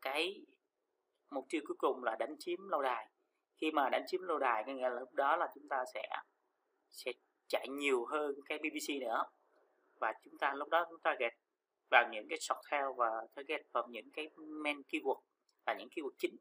cái 0.00 0.46
mục 1.30 1.46
tiêu 1.48 1.62
cuối 1.66 1.76
cùng 1.78 2.04
là 2.04 2.16
đánh 2.18 2.36
chiếm 2.38 2.68
lâu 2.68 2.82
đài 2.82 3.11
khi 3.56 3.70
mà 3.70 3.88
đánh 3.88 4.04
chiếm 4.06 4.22
lâu 4.22 4.38
đài 4.38 4.64
có 4.66 4.72
nghĩa 4.72 4.88
là 4.88 5.00
lúc 5.00 5.14
đó 5.14 5.36
là 5.36 5.48
chúng 5.54 5.68
ta 5.68 5.84
sẽ 5.94 6.08
sẽ 6.90 7.12
chạy 7.48 7.68
nhiều 7.68 8.06
hơn 8.06 8.34
cái 8.46 8.58
BBC 8.58 9.00
nữa. 9.00 9.24
Và 10.00 10.12
chúng 10.24 10.38
ta 10.38 10.54
lúc 10.54 10.68
đó 10.68 10.86
chúng 10.90 11.00
ta 11.00 11.14
get 11.18 11.32
vào 11.90 12.08
những 12.12 12.28
cái 12.28 12.38
short 12.40 12.58
tail 12.70 12.84
và 12.96 13.10
target 13.34 13.60
vào 13.72 13.86
những 13.88 14.10
cái 14.12 14.28
main 14.36 14.82
keyword 14.82 15.20
là 15.66 15.74
những 15.78 15.88
keyword 15.88 16.14
chính. 16.18 16.36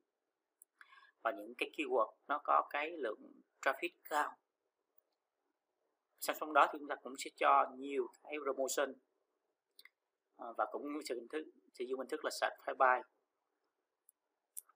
Và 1.24 1.32
những 1.32 1.54
cái 1.58 1.70
keyword 1.78 2.14
nó 2.28 2.42
có 2.44 2.68
cái 2.70 2.92
lượng 2.98 3.32
traffic 3.62 3.90
cao. 4.10 4.38
Song 6.20 6.36
song 6.40 6.54
đó 6.54 6.68
thì 6.74 6.80
chúng 6.80 6.88
ta 6.88 6.96
cũng 6.96 7.14
sẽ 7.18 7.30
cho 7.36 7.72
nhiều 7.78 8.08
cái 8.24 8.34
promotion. 8.44 8.94
À, 10.38 10.48
và 10.58 10.66
cũng 10.72 10.84
sử 11.06 11.16
hình 11.16 11.28
thức 11.28 11.44
sử 11.74 11.86
dụng 11.86 12.00
hình 12.00 12.08
thức 12.08 12.26
là 12.26 12.32
search 12.32 12.78
buy 12.80 13.02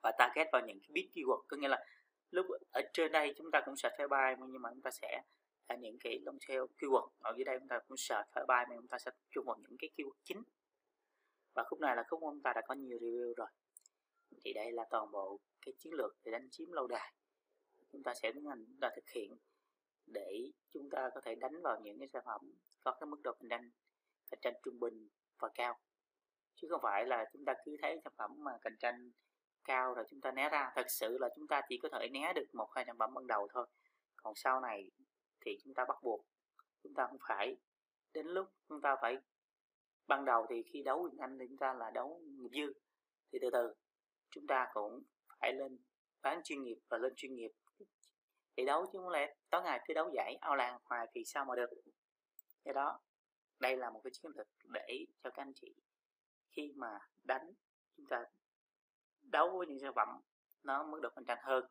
và 0.06 0.12
target 0.18 0.48
vào 0.51 0.62
những 0.65 0.80
cái 0.80 0.89
bit 0.92 1.06
keyword 1.13 1.42
có 1.48 1.58
nghĩa 1.58 1.68
là 1.68 1.86
lúc 2.32 2.46
ở 2.72 2.82
trên 2.94 3.12
đây 3.12 3.34
chúng 3.38 3.51
ta 3.51 3.62
cũng 3.65 3.75
search 3.75 3.98
buy 4.10 4.48
nhưng 4.48 4.62
mà 4.62 4.70
chúng 4.74 4.82
ta 4.82 4.91
sẽ 4.91 5.22
là 5.70 5.75
những 5.75 5.98
cái 6.00 6.20
long 6.25 6.38
tail 6.48 6.62
keyword 6.77 7.10
ở 7.20 7.34
dưới 7.38 7.46
đây 7.46 7.60
chúng 7.60 7.67
ta 7.67 7.79
cũng 7.88 7.98
search 7.98 8.27
phải 8.32 8.44
bài 8.48 8.65
mà 8.70 8.75
chúng 8.75 8.88
ta 8.88 8.98
sẽ 8.98 9.12
tập 9.12 9.25
trung 9.32 9.46
vào 9.46 9.58
những 9.58 9.77
cái 9.79 9.89
keyword 9.98 10.17
chính. 10.24 10.44
Và 11.53 11.63
khúc 11.63 11.79
này 11.79 11.96
là 11.96 12.03
khúc 12.08 12.20
chúng 12.22 12.41
ta 12.41 12.53
đã 12.55 12.62
có 12.67 12.75
nhiều 12.75 12.98
review 12.98 13.34
rồi. 13.34 13.48
Thì 14.44 14.53
đây 14.53 14.72
là 14.72 14.86
toàn 14.89 15.12
bộ 15.12 15.39
cái 15.65 15.74
chiến 15.77 15.94
lược 15.94 16.17
để 16.24 16.32
đánh 16.32 16.50
chiếm 16.51 16.72
lâu 16.72 16.88
đài. 16.88 17.13
Chúng 17.91 18.03
ta 18.03 18.13
sẽ 18.13 18.32
tiến 18.32 18.46
hành, 18.46 18.65
chúng 18.65 18.89
thực 18.96 19.10
hiện 19.10 19.38
để 20.05 20.51
chúng 20.74 20.89
ta 20.89 21.10
có 21.15 21.22
thể 21.22 21.36
đánh 21.36 21.62
vào 21.62 21.79
những 21.79 22.00
cái 22.00 22.08
sản 22.08 22.24
phẩm 22.25 22.41
có 22.84 22.91
cái 23.00 23.08
mức 23.08 23.17
độ 23.24 23.32
cạnh 23.39 23.50
tranh 23.50 23.70
cạnh 24.32 24.39
tranh 24.41 24.53
trung 24.63 24.79
bình 24.79 25.08
và 25.39 25.50
cao. 25.55 25.79
Chứ 26.55 26.67
không 26.72 26.82
phải 26.84 27.05
là 27.05 27.25
chúng 27.34 27.46
ta 27.46 27.53
cứ 27.65 27.77
thấy 27.82 28.00
sản 28.03 28.13
phẩm 28.17 28.32
mà 28.44 28.51
cạnh 28.62 28.75
tranh 28.79 29.12
cao 29.65 29.93
rồi 29.93 30.05
chúng 30.10 30.22
ta 30.22 30.31
né 30.31 30.50
ra. 30.50 30.72
Thật 30.75 30.86
sự 30.89 31.17
là 31.17 31.29
chúng 31.36 31.48
ta 31.48 31.62
chỉ 31.69 31.77
có 31.77 31.89
thể 31.89 32.10
né 32.10 32.34
được 32.34 32.45
một, 32.53 32.67
hai 32.75 32.86
sản 32.86 32.98
phẩm 32.98 33.13
ban 33.13 33.27
đầu 33.27 33.48
thôi. 33.53 33.67
Còn 34.15 34.36
sau 34.36 34.62
này 34.62 34.91
thì 35.41 35.57
chúng 35.63 35.74
ta 35.74 35.86
bắt 35.86 35.98
buộc 36.03 36.25
chúng 36.84 36.93
ta 36.93 37.07
không 37.07 37.17
phải. 37.27 37.57
Đến 38.13 38.27
lúc 38.27 38.48
chúng 38.69 38.81
ta 38.81 38.95
phải, 39.01 39.17
ban 40.07 40.25
đầu 40.25 40.45
thì 40.50 40.63
khi 40.63 40.84
đấu 40.84 41.01
Quyền 41.03 41.17
Anh 41.17 41.39
thì 41.39 41.45
chúng 41.48 41.57
ta 41.57 41.74
là 41.74 41.91
đấu 41.91 42.22
nghiệp 42.25 42.50
dư. 42.51 42.74
Thì 43.31 43.39
từ 43.41 43.50
từ, 43.53 43.74
chúng 44.29 44.48
ta 44.48 44.67
cũng 44.74 45.03
phải 45.39 45.53
lên 45.53 45.77
bán 46.22 46.41
chuyên 46.43 46.63
nghiệp 46.63 46.77
và 46.89 46.98
lên 46.98 47.13
chuyên 47.15 47.36
nghiệp 47.36 47.51
thì 48.57 48.65
đấu 48.65 48.86
chứ 48.93 49.00
không 49.00 49.10
lẽ 49.10 49.36
tối 49.50 49.62
ngày 49.62 49.81
cứ 49.88 49.93
đấu 49.93 50.12
giải 50.15 50.38
ao 50.41 50.55
làng 50.55 50.79
hoài 50.84 51.07
thì 51.13 51.24
sao 51.25 51.45
mà 51.45 51.55
được. 51.55 51.69
Do 52.65 52.74
đó, 52.74 53.00
đây 53.60 53.77
là 53.77 53.89
một 53.89 54.01
cái 54.03 54.12
chiến 54.12 54.31
lược 54.36 54.48
để 54.63 55.05
cho 55.24 55.29
các 55.29 55.41
anh 55.41 55.53
chị 55.53 55.75
khi 56.50 56.74
mà 56.75 57.00
đánh, 57.24 57.53
chúng 57.98 58.05
ta 58.05 58.25
đấu 59.25 59.58
với 59.58 59.67
những 59.67 59.79
sản 59.79 59.94
phẩm 59.96 60.08
nó 60.63 60.84
mức 60.84 61.00
độ 61.01 61.10
cạnh 61.15 61.25
tranh 61.25 61.39
hơn. 61.44 61.65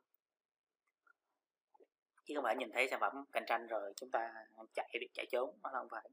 Chứ 2.25 2.35
không 2.35 2.45
phải 2.45 2.57
nhìn 2.57 2.71
thấy 2.73 2.89
sản 2.91 3.01
phẩm 3.01 3.25
cạnh 3.33 3.45
tranh 3.47 3.67
rồi 3.67 3.93
chúng 3.97 4.11
ta 4.11 4.35
chạy 4.75 4.89
đi, 5.01 5.07
chạy 5.13 5.27
trốn, 5.31 5.59
nó 5.63 5.71
không 5.73 5.89
phải. 5.91 6.11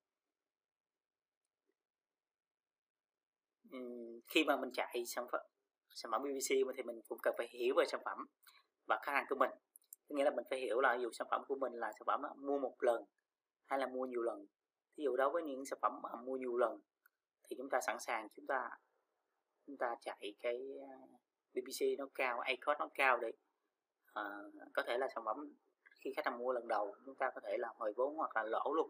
Khi 4.27 4.43
mà 4.43 4.57
mình 4.57 4.71
chạy 4.73 5.03
sản 5.07 5.27
phẩm 5.31 5.41
sản 5.89 6.11
phẩm 6.11 6.21
PVC 6.21 6.49
thì 6.49 6.83
mình 6.83 7.01
cũng 7.07 7.19
cần 7.23 7.33
phải 7.37 7.47
hiểu 7.47 7.75
về 7.77 7.85
sản 7.87 8.01
phẩm 8.05 8.27
và 8.85 8.99
khách 9.03 9.11
hàng 9.11 9.25
của 9.29 9.35
mình. 9.35 9.49
Nghĩa 10.09 10.23
là 10.23 10.31
mình 10.31 10.45
phải 10.49 10.59
hiểu 10.59 10.81
là 10.81 10.97
dù 11.01 11.11
sản 11.11 11.27
phẩm 11.31 11.41
của 11.47 11.55
mình 11.55 11.73
là 11.73 11.91
sản 11.91 12.05
phẩm 12.05 12.21
mua 12.37 12.59
một 12.59 12.75
lần 12.79 13.03
hay 13.65 13.79
là 13.79 13.87
mua 13.87 14.05
nhiều 14.05 14.21
lần. 14.21 14.45
Ví 14.97 15.03
dụ 15.03 15.15
đối 15.17 15.29
với 15.29 15.43
những 15.43 15.65
sản 15.65 15.79
phẩm 15.81 15.99
mà 16.03 16.09
mua 16.23 16.37
nhiều 16.37 16.57
lần 16.57 16.79
thì 17.43 17.55
chúng 17.57 17.69
ta 17.69 17.79
sẵn 17.87 17.99
sàng, 17.99 18.27
chúng 18.35 18.47
ta 18.47 18.69
chúng 19.67 19.77
ta 19.77 19.95
chạy 20.01 20.35
cái 20.39 20.59
BBC 21.53 21.97
nó 21.97 22.07
cao 22.15 22.39
ACOS 22.39 22.79
nó 22.79 22.89
cao 22.93 23.17
để 23.17 23.31
à, 24.13 24.23
ờ, 24.23 24.49
có 24.73 24.83
thể 24.87 24.97
là 24.97 25.07
sản 25.15 25.23
phẩm 25.25 25.53
khi 25.99 26.13
khách 26.15 26.25
hàng 26.25 26.37
mua 26.37 26.53
lần 26.53 26.67
đầu 26.67 26.95
chúng 27.05 27.15
ta 27.15 27.29
có 27.35 27.41
thể 27.43 27.57
là 27.57 27.69
hồi 27.77 27.93
vốn 27.93 28.15
hoặc 28.15 28.35
là 28.35 28.43
lỗ 28.43 28.73
luôn. 28.73 28.89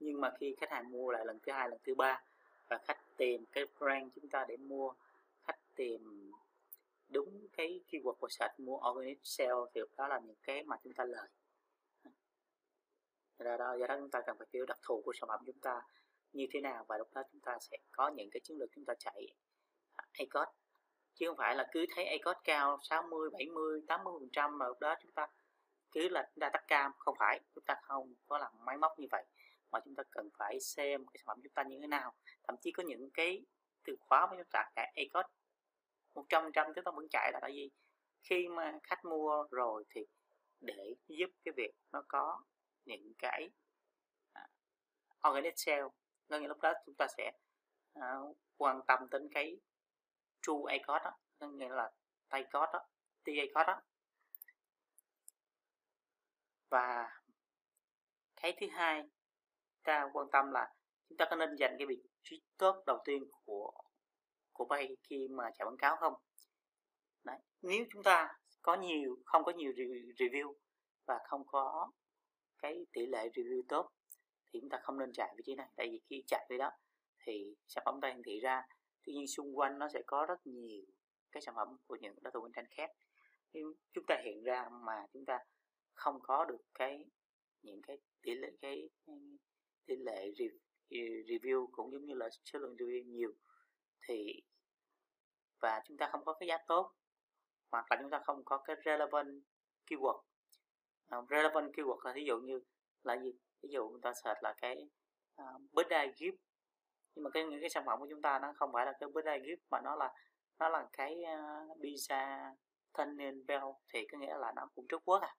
Nhưng 0.00 0.20
mà 0.20 0.32
khi 0.40 0.54
khách 0.60 0.70
hàng 0.70 0.90
mua 0.90 1.10
lại 1.10 1.24
lần 1.26 1.38
thứ 1.40 1.52
hai 1.52 1.68
lần 1.68 1.78
thứ 1.84 1.94
ba 1.94 2.22
và 2.68 2.78
khách 2.78 2.98
tìm 3.16 3.44
cái 3.52 3.64
brand 3.78 4.12
chúng 4.14 4.28
ta 4.28 4.44
để 4.48 4.56
mua 4.56 4.92
khách 5.46 5.58
tìm 5.74 6.32
đúng 7.08 7.46
cái 7.52 7.80
keyword 7.90 8.14
của 8.14 8.28
sạch 8.28 8.60
mua 8.60 8.78
organic 8.90 9.18
sale 9.22 9.50
thì 9.74 9.80
đó 9.96 10.08
là 10.08 10.18
những 10.18 10.36
cái 10.42 10.62
mà 10.62 10.76
chúng 10.84 10.92
ta 10.92 11.04
lời. 11.04 11.28
Do 13.38 13.56
đó, 13.56 13.76
do 13.80 13.86
đó 13.86 13.96
chúng 13.98 14.10
ta 14.10 14.20
cần 14.26 14.36
phải 14.38 14.46
hiểu 14.52 14.66
đặc 14.66 14.78
thù 14.82 15.02
của 15.04 15.12
sản 15.20 15.28
phẩm 15.28 15.40
chúng 15.46 15.58
ta 15.60 15.82
như 16.32 16.46
thế 16.50 16.60
nào 16.60 16.84
và 16.88 16.98
lúc 16.98 17.08
đó 17.14 17.22
chúng 17.32 17.40
ta 17.40 17.58
sẽ 17.60 17.76
có 17.92 18.08
những 18.08 18.30
cái 18.30 18.40
chiến 18.40 18.58
lược 18.58 18.68
chúng 18.74 18.84
ta 18.84 18.94
chạy. 18.98 19.34
ACOS 20.12 20.48
chứ 21.14 21.26
không 21.28 21.36
phải 21.36 21.56
là 21.56 21.66
cứ 21.72 21.86
thấy 21.94 22.04
ACOS 22.04 22.36
cao 22.44 22.78
60, 22.82 23.30
70, 23.32 23.80
80 23.88 24.14
phần 24.20 24.28
trăm 24.32 24.58
mà 24.58 24.66
lúc 24.66 24.80
đó 24.80 24.94
chúng 25.02 25.12
ta 25.12 25.26
cứ 25.92 26.08
là 26.08 26.28
chúng 26.34 26.40
ta 26.40 26.50
tắt 26.52 26.64
cam. 26.68 26.92
Không 26.98 27.16
phải 27.18 27.40
chúng 27.54 27.64
ta 27.64 27.74
không 27.82 28.14
có 28.26 28.38
làm 28.38 28.52
máy 28.66 28.76
móc 28.78 28.98
như 28.98 29.06
vậy 29.10 29.24
mà 29.70 29.80
chúng 29.84 29.94
ta 29.94 30.02
cần 30.10 30.28
phải 30.38 30.60
xem 30.60 31.06
cái 31.06 31.18
sản 31.18 31.24
phẩm 31.26 31.40
chúng 31.42 31.52
ta 31.52 31.62
như 31.62 31.78
thế 31.80 31.86
nào. 31.86 32.14
Thậm 32.46 32.56
chí 32.60 32.72
có 32.72 32.82
những 32.82 33.10
cái 33.14 33.44
từ 33.84 33.96
khóa 34.00 34.26
mà 34.26 34.36
chúng 34.36 34.50
ta 34.50 34.70
cả 34.76 34.92
ACOS 34.94 35.26
100 36.14 36.52
trăm 36.52 36.66
chúng 36.74 36.84
ta 36.84 36.90
vẫn 36.96 37.08
chạy 37.10 37.32
là 37.32 37.38
tại 37.42 37.50
vì 37.52 37.70
khi 38.22 38.48
mà 38.48 38.78
khách 38.82 39.04
mua 39.04 39.46
rồi 39.50 39.84
thì 39.90 40.06
để 40.60 40.94
giúp 41.08 41.30
cái 41.44 41.52
việc 41.56 41.72
nó 41.92 42.02
có 42.08 42.42
những 42.84 43.12
cái 43.18 43.50
uh, 44.38 45.28
organic 45.28 45.54
sale. 45.56 45.82
Có 46.28 46.38
nghĩa 46.38 46.48
lúc 46.48 46.60
đó 46.60 46.72
chúng 46.86 46.94
ta 46.94 47.06
sẽ 47.18 47.32
uh, 47.98 48.36
quan 48.56 48.80
tâm 48.86 49.08
đến 49.10 49.28
cái 49.34 49.56
true 50.46 50.72
ACOS 50.72 51.04
đó 51.04 51.10
có 51.38 51.48
nghĩa 51.48 51.68
là 51.68 51.90
tay 52.28 52.42
code 52.42 52.72
đó 52.72 52.86
TA 53.24 53.44
code 53.54 53.66
đó 53.66 53.82
và 56.70 57.08
cái 58.36 58.56
thứ 58.60 58.66
hai, 58.72 59.02
ta 59.82 60.08
quan 60.12 60.26
tâm 60.32 60.50
là 60.52 60.72
chúng 61.08 61.18
ta 61.18 61.26
có 61.30 61.36
nên 61.36 61.56
dành 61.58 61.74
cái 61.78 61.86
vị 61.86 62.02
trí 62.22 62.42
tốt 62.56 62.82
đầu 62.86 62.98
tiên 63.04 63.24
của 63.44 63.72
của 64.52 64.64
bay 64.64 64.96
khi 65.02 65.28
mà 65.30 65.44
chạy 65.54 65.66
quảng 65.66 65.76
cáo 65.78 65.96
không 65.96 66.14
Đấy. 67.24 67.38
nếu 67.62 67.84
chúng 67.92 68.02
ta 68.02 68.38
có 68.62 68.74
nhiều, 68.74 69.16
không 69.24 69.44
có 69.44 69.52
nhiều 69.52 69.72
review 69.72 70.54
và 71.06 71.18
không 71.28 71.46
có 71.46 71.90
cái 72.58 72.86
tỷ 72.92 73.06
lệ 73.06 73.28
review 73.28 73.62
tốt 73.68 73.90
thì 74.52 74.60
chúng 74.60 74.70
ta 74.70 74.78
không 74.82 74.98
nên 74.98 75.12
chạy 75.12 75.34
vị 75.36 75.42
trí 75.46 75.54
này 75.54 75.68
tại 75.76 75.88
vì 75.90 76.00
khi 76.10 76.24
chạy 76.26 76.46
vị 76.50 76.58
đó 76.58 76.70
thì 77.18 77.54
sản 77.66 77.82
phẩm 77.86 78.00
ta 78.00 78.08
hiển 78.08 78.22
thị 78.26 78.40
ra 78.40 78.62
tuy 79.04 79.12
nhiên 79.12 79.26
xung 79.26 79.58
quanh 79.58 79.78
nó 79.78 79.88
sẽ 79.88 80.02
có 80.06 80.26
rất 80.28 80.46
nhiều 80.46 80.84
cái 81.32 81.40
sản 81.40 81.54
phẩm 81.54 81.76
của 81.86 81.96
những 81.96 82.14
đối 82.22 82.32
thủ 82.32 82.40
cạnh 82.40 82.52
tranh 82.54 82.66
khác. 82.70 82.90
Nhưng 83.52 83.74
chúng 83.92 84.04
ta 84.08 84.20
hiện 84.24 84.42
ra 84.42 84.68
mà 84.72 85.06
chúng 85.12 85.24
ta 85.24 85.38
không 85.94 86.20
có 86.22 86.44
được 86.44 86.60
cái 86.74 87.04
những 87.62 87.82
cái 87.82 87.98
tỷ 88.22 88.34
lệ 88.34 88.50
cái 88.60 88.88
tỷ 89.86 89.96
lệ 89.96 90.32
review 91.26 91.66
cũng 91.72 91.92
giống 91.92 92.04
như 92.04 92.14
là 92.14 92.28
số 92.44 92.58
lượng 92.58 92.76
review 92.76 93.04
nhiều 93.04 93.32
thì 94.08 94.42
và 95.60 95.82
chúng 95.84 95.96
ta 95.96 96.08
không 96.12 96.24
có 96.24 96.32
cái 96.32 96.48
giá 96.48 96.58
tốt 96.66 96.94
hoặc 97.70 97.86
là 97.90 97.98
chúng 98.02 98.10
ta 98.10 98.20
không 98.24 98.44
có 98.44 98.58
cái 98.58 98.76
relevant 98.84 99.42
keyword. 99.86 100.20
Uh, 101.18 101.30
relevant 101.30 101.72
keyword 101.72 101.98
là 102.04 102.12
ví 102.14 102.24
dụ 102.24 102.38
như 102.38 102.60
là 103.02 103.18
gì? 103.22 103.32
Ví 103.62 103.68
dụ 103.72 103.88
chúng 103.88 104.00
ta 104.00 104.12
search 104.24 104.42
là 104.42 104.54
cái 104.56 104.88
à, 105.36 105.44
uh, 105.54 105.72
birthday 105.72 106.12
gift 106.16 106.36
nhưng 107.14 107.22
mà 107.24 107.30
cái 107.30 107.44
những 107.44 107.60
cái 107.60 107.70
sản 107.70 107.84
phẩm 107.86 107.98
của 108.00 108.06
chúng 108.10 108.22
ta 108.22 108.38
nó 108.38 108.52
không 108.56 108.70
phải 108.72 108.86
là 108.86 108.92
cái 109.00 109.08
birthday 109.14 109.40
gift 109.40 109.56
mà 109.70 109.80
nó 109.80 109.96
là 109.96 110.12
nó 110.58 110.68
là 110.68 110.86
cái 110.92 111.16
uh, 111.22 111.78
pizza 111.78 112.54
niên 113.16 113.46
Bell 113.46 113.64
thì 113.92 114.06
có 114.12 114.18
nghĩa 114.18 114.38
là 114.38 114.52
nó 114.56 114.68
cũng 114.74 114.86
trước 114.88 115.02
Quốc 115.04 115.22
à. 115.22 115.34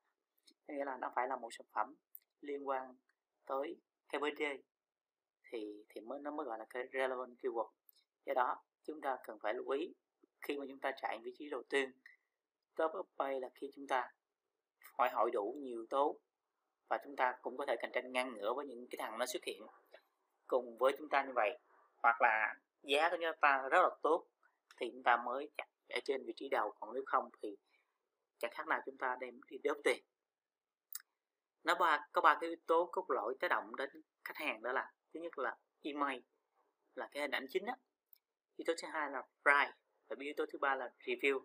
Có 0.67 0.74
nghĩa 0.74 0.86
là 0.86 0.98
nó 0.98 1.12
phải 1.15 1.27
là 1.27 1.36
một 1.36 1.50
sản 1.51 1.67
phẩm 1.74 1.96
liên 2.41 2.67
quan 2.67 2.96
tới 3.46 3.75
cái 4.10 4.20
birthday 4.20 4.63
thì 5.51 5.84
thì 5.89 6.01
mới 6.01 6.20
nó 6.20 6.32
mới 6.32 6.46
gọi 6.46 6.60
là 6.60 6.65
cái 6.70 6.84
relevant 6.94 7.38
keyword. 7.38 7.70
Do 8.25 8.34
đó 8.34 8.63
chúng 8.84 9.01
ta 9.01 9.17
cần 9.24 9.39
phải 9.39 9.53
lưu 9.53 9.70
ý 9.70 9.94
khi 10.41 10.58
mà 10.58 10.65
chúng 10.70 10.79
ta 10.79 10.91
chạy 11.01 11.20
vị 11.24 11.34
trí 11.38 11.50
đầu 11.50 11.63
tiên 11.70 11.91
top 12.75 12.91
up 13.00 13.10
pay 13.20 13.39
là 13.39 13.50
khi 13.55 13.72
chúng 13.75 13.88
ta 13.88 14.12
phải 14.98 15.12
hội 15.13 15.32
đủ 15.32 15.55
nhiều 15.58 15.86
tố 15.89 16.20
và 16.89 17.00
chúng 17.03 17.15
ta 17.15 17.36
cũng 17.41 17.58
có 17.58 17.65
thể 17.65 17.75
cạnh 17.79 17.91
tranh 17.94 18.12
ngang 18.12 18.34
ngửa 18.34 18.53
với 18.53 18.65
những 18.65 18.88
cái 18.89 18.98
thằng 19.00 19.17
nó 19.17 19.25
xuất 19.25 19.44
hiện. 19.44 19.62
Cùng 20.48 20.77
với 20.77 20.96
chúng 20.98 21.10
ta 21.10 21.24
như 21.24 21.32
vậy 21.36 21.58
hoặc 22.05 22.21
là 22.21 22.55
giá 22.83 23.09
của 23.09 23.17
chúng 23.21 23.39
ta 23.41 23.67
rất 23.71 23.81
là 23.81 23.89
tốt, 24.01 24.27
thì 24.77 24.89
chúng 24.91 25.03
ta 25.03 25.17
mới 25.25 25.50
chặt 25.57 25.67
ở 25.89 26.00
trên 26.03 26.25
vị 26.25 26.33
trí 26.35 26.50
đầu. 26.50 26.74
Còn 26.79 26.93
nếu 26.93 27.03
không 27.05 27.29
thì 27.41 27.55
chẳng 28.38 28.51
khác 28.53 28.67
nào 28.67 28.81
chúng 28.85 28.97
ta 28.97 29.17
đem 29.19 29.41
đi 29.50 29.57
đớp 29.63 29.77
tiền. 29.83 30.03
Nó 31.63 31.75
ba, 31.75 32.07
có 32.12 32.21
ba 32.21 32.38
cái 32.41 32.50
yếu 32.50 32.57
tố 32.67 32.89
cốt 32.91 33.05
lõi 33.09 33.35
tác 33.39 33.47
động 33.47 33.75
đến 33.75 33.89
khách 34.24 34.38
hàng 34.38 34.63
đó 34.63 34.71
là, 34.71 34.91
thứ 35.13 35.19
nhất 35.19 35.38
là 35.38 35.57
email, 35.81 36.21
là 36.95 37.07
cái 37.12 37.21
hình 37.21 37.31
ảnh 37.31 37.45
chính 37.50 37.65
đó. 37.65 37.74
Yếu 38.55 38.63
tố 38.67 38.74
thứ 38.81 38.88
hai 38.91 39.12
là 39.12 39.21
price, 39.43 39.77
và 40.07 40.15
yếu 40.19 40.33
tố 40.38 40.45
thứ 40.53 40.59
ba 40.59 40.75
là 40.75 40.93
review. 41.00 41.39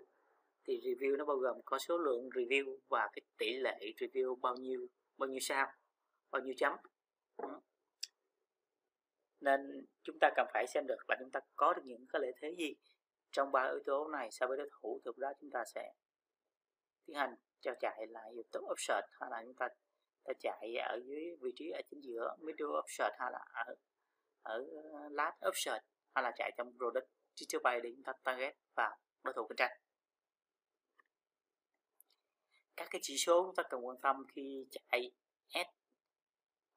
Thì 0.64 0.80
review 0.80 1.16
nó 1.16 1.24
bao 1.24 1.36
gồm 1.36 1.56
có 1.64 1.78
số 1.78 1.98
lượng 1.98 2.28
review 2.28 2.78
và 2.88 3.08
cái 3.12 3.22
tỷ 3.38 3.52
lệ 3.52 3.78
review 3.80 4.40
bao 4.40 4.56
nhiêu 4.56 4.86
bao 5.16 5.28
nhiêu 5.28 5.40
sao, 5.40 5.72
bao 6.30 6.42
nhiêu 6.42 6.54
chấm 6.56 6.76
nên 9.40 9.86
chúng 10.02 10.16
ta 10.20 10.30
cần 10.36 10.46
phải 10.54 10.66
xem 10.66 10.86
được 10.86 10.96
là 11.08 11.16
chúng 11.18 11.30
ta 11.30 11.40
có 11.56 11.74
được 11.74 11.82
những 11.84 12.06
cái 12.12 12.22
lợi 12.22 12.32
thế 12.40 12.54
gì 12.58 12.74
trong 13.32 13.52
ba 13.52 13.62
yếu 13.62 13.80
tố 13.86 14.08
này. 14.08 14.28
So 14.30 14.46
với 14.46 14.56
đối 14.56 14.70
thủ 14.72 15.00
thực 15.04 15.16
ra 15.16 15.28
chúng 15.40 15.50
ta 15.50 15.64
sẽ 15.74 15.92
tiến 17.06 17.16
hành 17.16 17.34
cho 17.60 17.74
chạy 17.80 18.06
là 18.06 18.20
yếu 18.32 18.42
tố 18.52 18.60
offset 18.60 19.02
hay 19.20 19.30
là 19.30 19.42
chúng 19.44 19.54
ta 19.54 19.68
ta 20.24 20.32
chạy 20.40 20.76
ở 20.76 21.00
dưới 21.04 21.36
vị 21.40 21.52
trí 21.56 21.70
ở 21.70 21.80
chính 21.90 22.00
giữa 22.02 22.36
middle 22.40 22.66
offset 22.66 23.10
hay 23.18 23.32
là 23.32 23.44
ở 23.52 23.74
ở 24.42 24.64
last 25.10 25.36
offset 25.40 25.80
hay 26.14 26.24
là 26.24 26.32
chạy 26.36 26.52
trong 26.56 26.72
product 26.78 27.06
feature 27.36 27.62
bay 27.62 27.80
để 27.80 27.90
chúng 27.94 28.04
ta 28.04 28.12
target 28.24 28.56
vào 28.74 28.98
đối 29.22 29.34
thủ 29.34 29.46
cạnh 29.48 29.56
tranh. 29.56 29.78
Các 32.76 32.88
cái 32.90 33.00
chỉ 33.02 33.16
số 33.18 33.42
chúng 33.46 33.54
ta 33.54 33.62
cần 33.70 33.86
quan 33.86 33.96
tâm 34.02 34.26
khi 34.34 34.66
chạy 34.70 35.10
S 35.48 35.68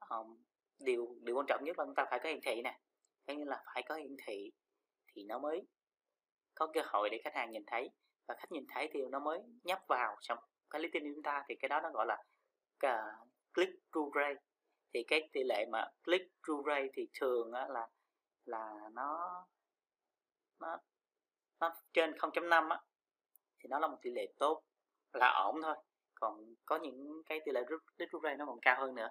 um, 0.09 0.37
điều 0.79 1.15
điều 1.21 1.35
quan 1.35 1.45
trọng 1.47 1.63
nhất 1.63 1.79
là 1.79 1.85
chúng 1.85 1.95
ta 1.95 2.05
phải 2.09 2.19
có 2.23 2.29
hiển 2.29 2.39
thị 2.43 2.61
nè. 2.61 2.79
Tất 3.25 3.33
nhiên 3.33 3.47
là 3.47 3.63
phải 3.73 3.83
có 3.87 3.95
hiển 3.95 4.15
thị 4.25 4.51
thì 5.07 5.23
nó 5.23 5.39
mới 5.39 5.67
có 6.55 6.67
cơ 6.73 6.81
hội 6.85 7.09
để 7.09 7.21
khách 7.23 7.35
hàng 7.35 7.51
nhìn 7.51 7.63
thấy. 7.67 7.89
Và 8.27 8.35
khách 8.35 8.51
nhìn 8.51 8.65
thấy 8.69 8.89
thì 8.93 8.99
nó 9.11 9.19
mới 9.19 9.39
nhấp 9.63 9.79
vào 9.87 10.17
trong 10.21 10.37
cái 10.69 10.81
listing 10.81 11.03
của 11.03 11.09
chúng 11.15 11.23
ta 11.23 11.43
thì 11.47 11.55
cái 11.55 11.69
đó 11.69 11.81
nó 11.81 11.89
gọi 11.91 12.05
là 12.05 12.23
uh, 12.87 13.27
click 13.53 13.73
through 13.91 14.15
rate. 14.15 14.41
Thì 14.93 15.03
cái 15.07 15.29
tỷ 15.33 15.43
lệ 15.43 15.65
mà 15.71 15.85
click 16.03 16.31
through 16.47 16.67
rate 16.67 16.87
thì 16.93 17.07
thường 17.19 17.51
á, 17.51 17.67
là 17.67 17.87
là 18.45 18.89
nó 18.93 19.45
nó 20.59 20.77
nó 21.59 21.73
trên 21.93 22.11
0.5 22.11 22.69
á 22.69 22.81
thì 23.59 23.67
nó 23.69 23.79
là 23.79 23.87
một 23.87 23.97
tỷ 24.01 24.11
lệ 24.11 24.33
tốt 24.39 24.63
là 25.13 25.31
ổn 25.43 25.61
thôi. 25.63 25.75
Còn 26.15 26.55
có 26.65 26.75
những 26.77 27.21
cái 27.25 27.39
tỷ 27.45 27.51
lệ 27.51 27.63
click 27.67 28.11
through 28.11 28.23
rate 28.23 28.35
nó 28.35 28.45
còn 28.45 28.59
cao 28.61 28.79
hơn 28.79 28.95
nữa 28.95 29.09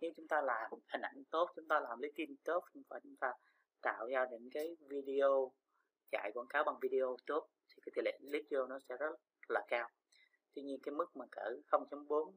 nếu 0.00 0.10
chúng 0.16 0.28
ta 0.28 0.42
làm 0.42 0.70
hình 0.92 1.00
ảnh 1.00 1.24
tốt, 1.30 1.50
chúng 1.56 1.68
ta 1.68 1.80
làm 1.80 2.00
LinkedIn 2.00 2.36
tốt 2.44 2.64
và 2.88 3.00
chúng 3.02 3.16
ta 3.20 3.32
tạo 3.82 4.06
ra 4.06 4.26
những 4.30 4.50
cái 4.52 4.76
video, 4.88 5.52
chạy 6.10 6.30
quảng 6.34 6.48
cáo 6.48 6.64
bằng 6.64 6.78
video 6.82 7.16
tốt, 7.26 7.48
thì 7.68 7.82
cái 7.86 7.92
tỷ 7.94 8.02
lệ 8.04 8.18
click 8.18 8.50
vô 8.50 8.66
nó 8.66 8.78
sẽ 8.88 8.96
rất 8.96 9.16
là 9.48 9.64
cao. 9.68 9.88
Tuy 10.54 10.62
nhiên 10.62 10.80
cái 10.82 10.94
mức 10.94 11.16
mà 11.16 11.24
cỡ 11.30 11.56
0.4 11.70 12.32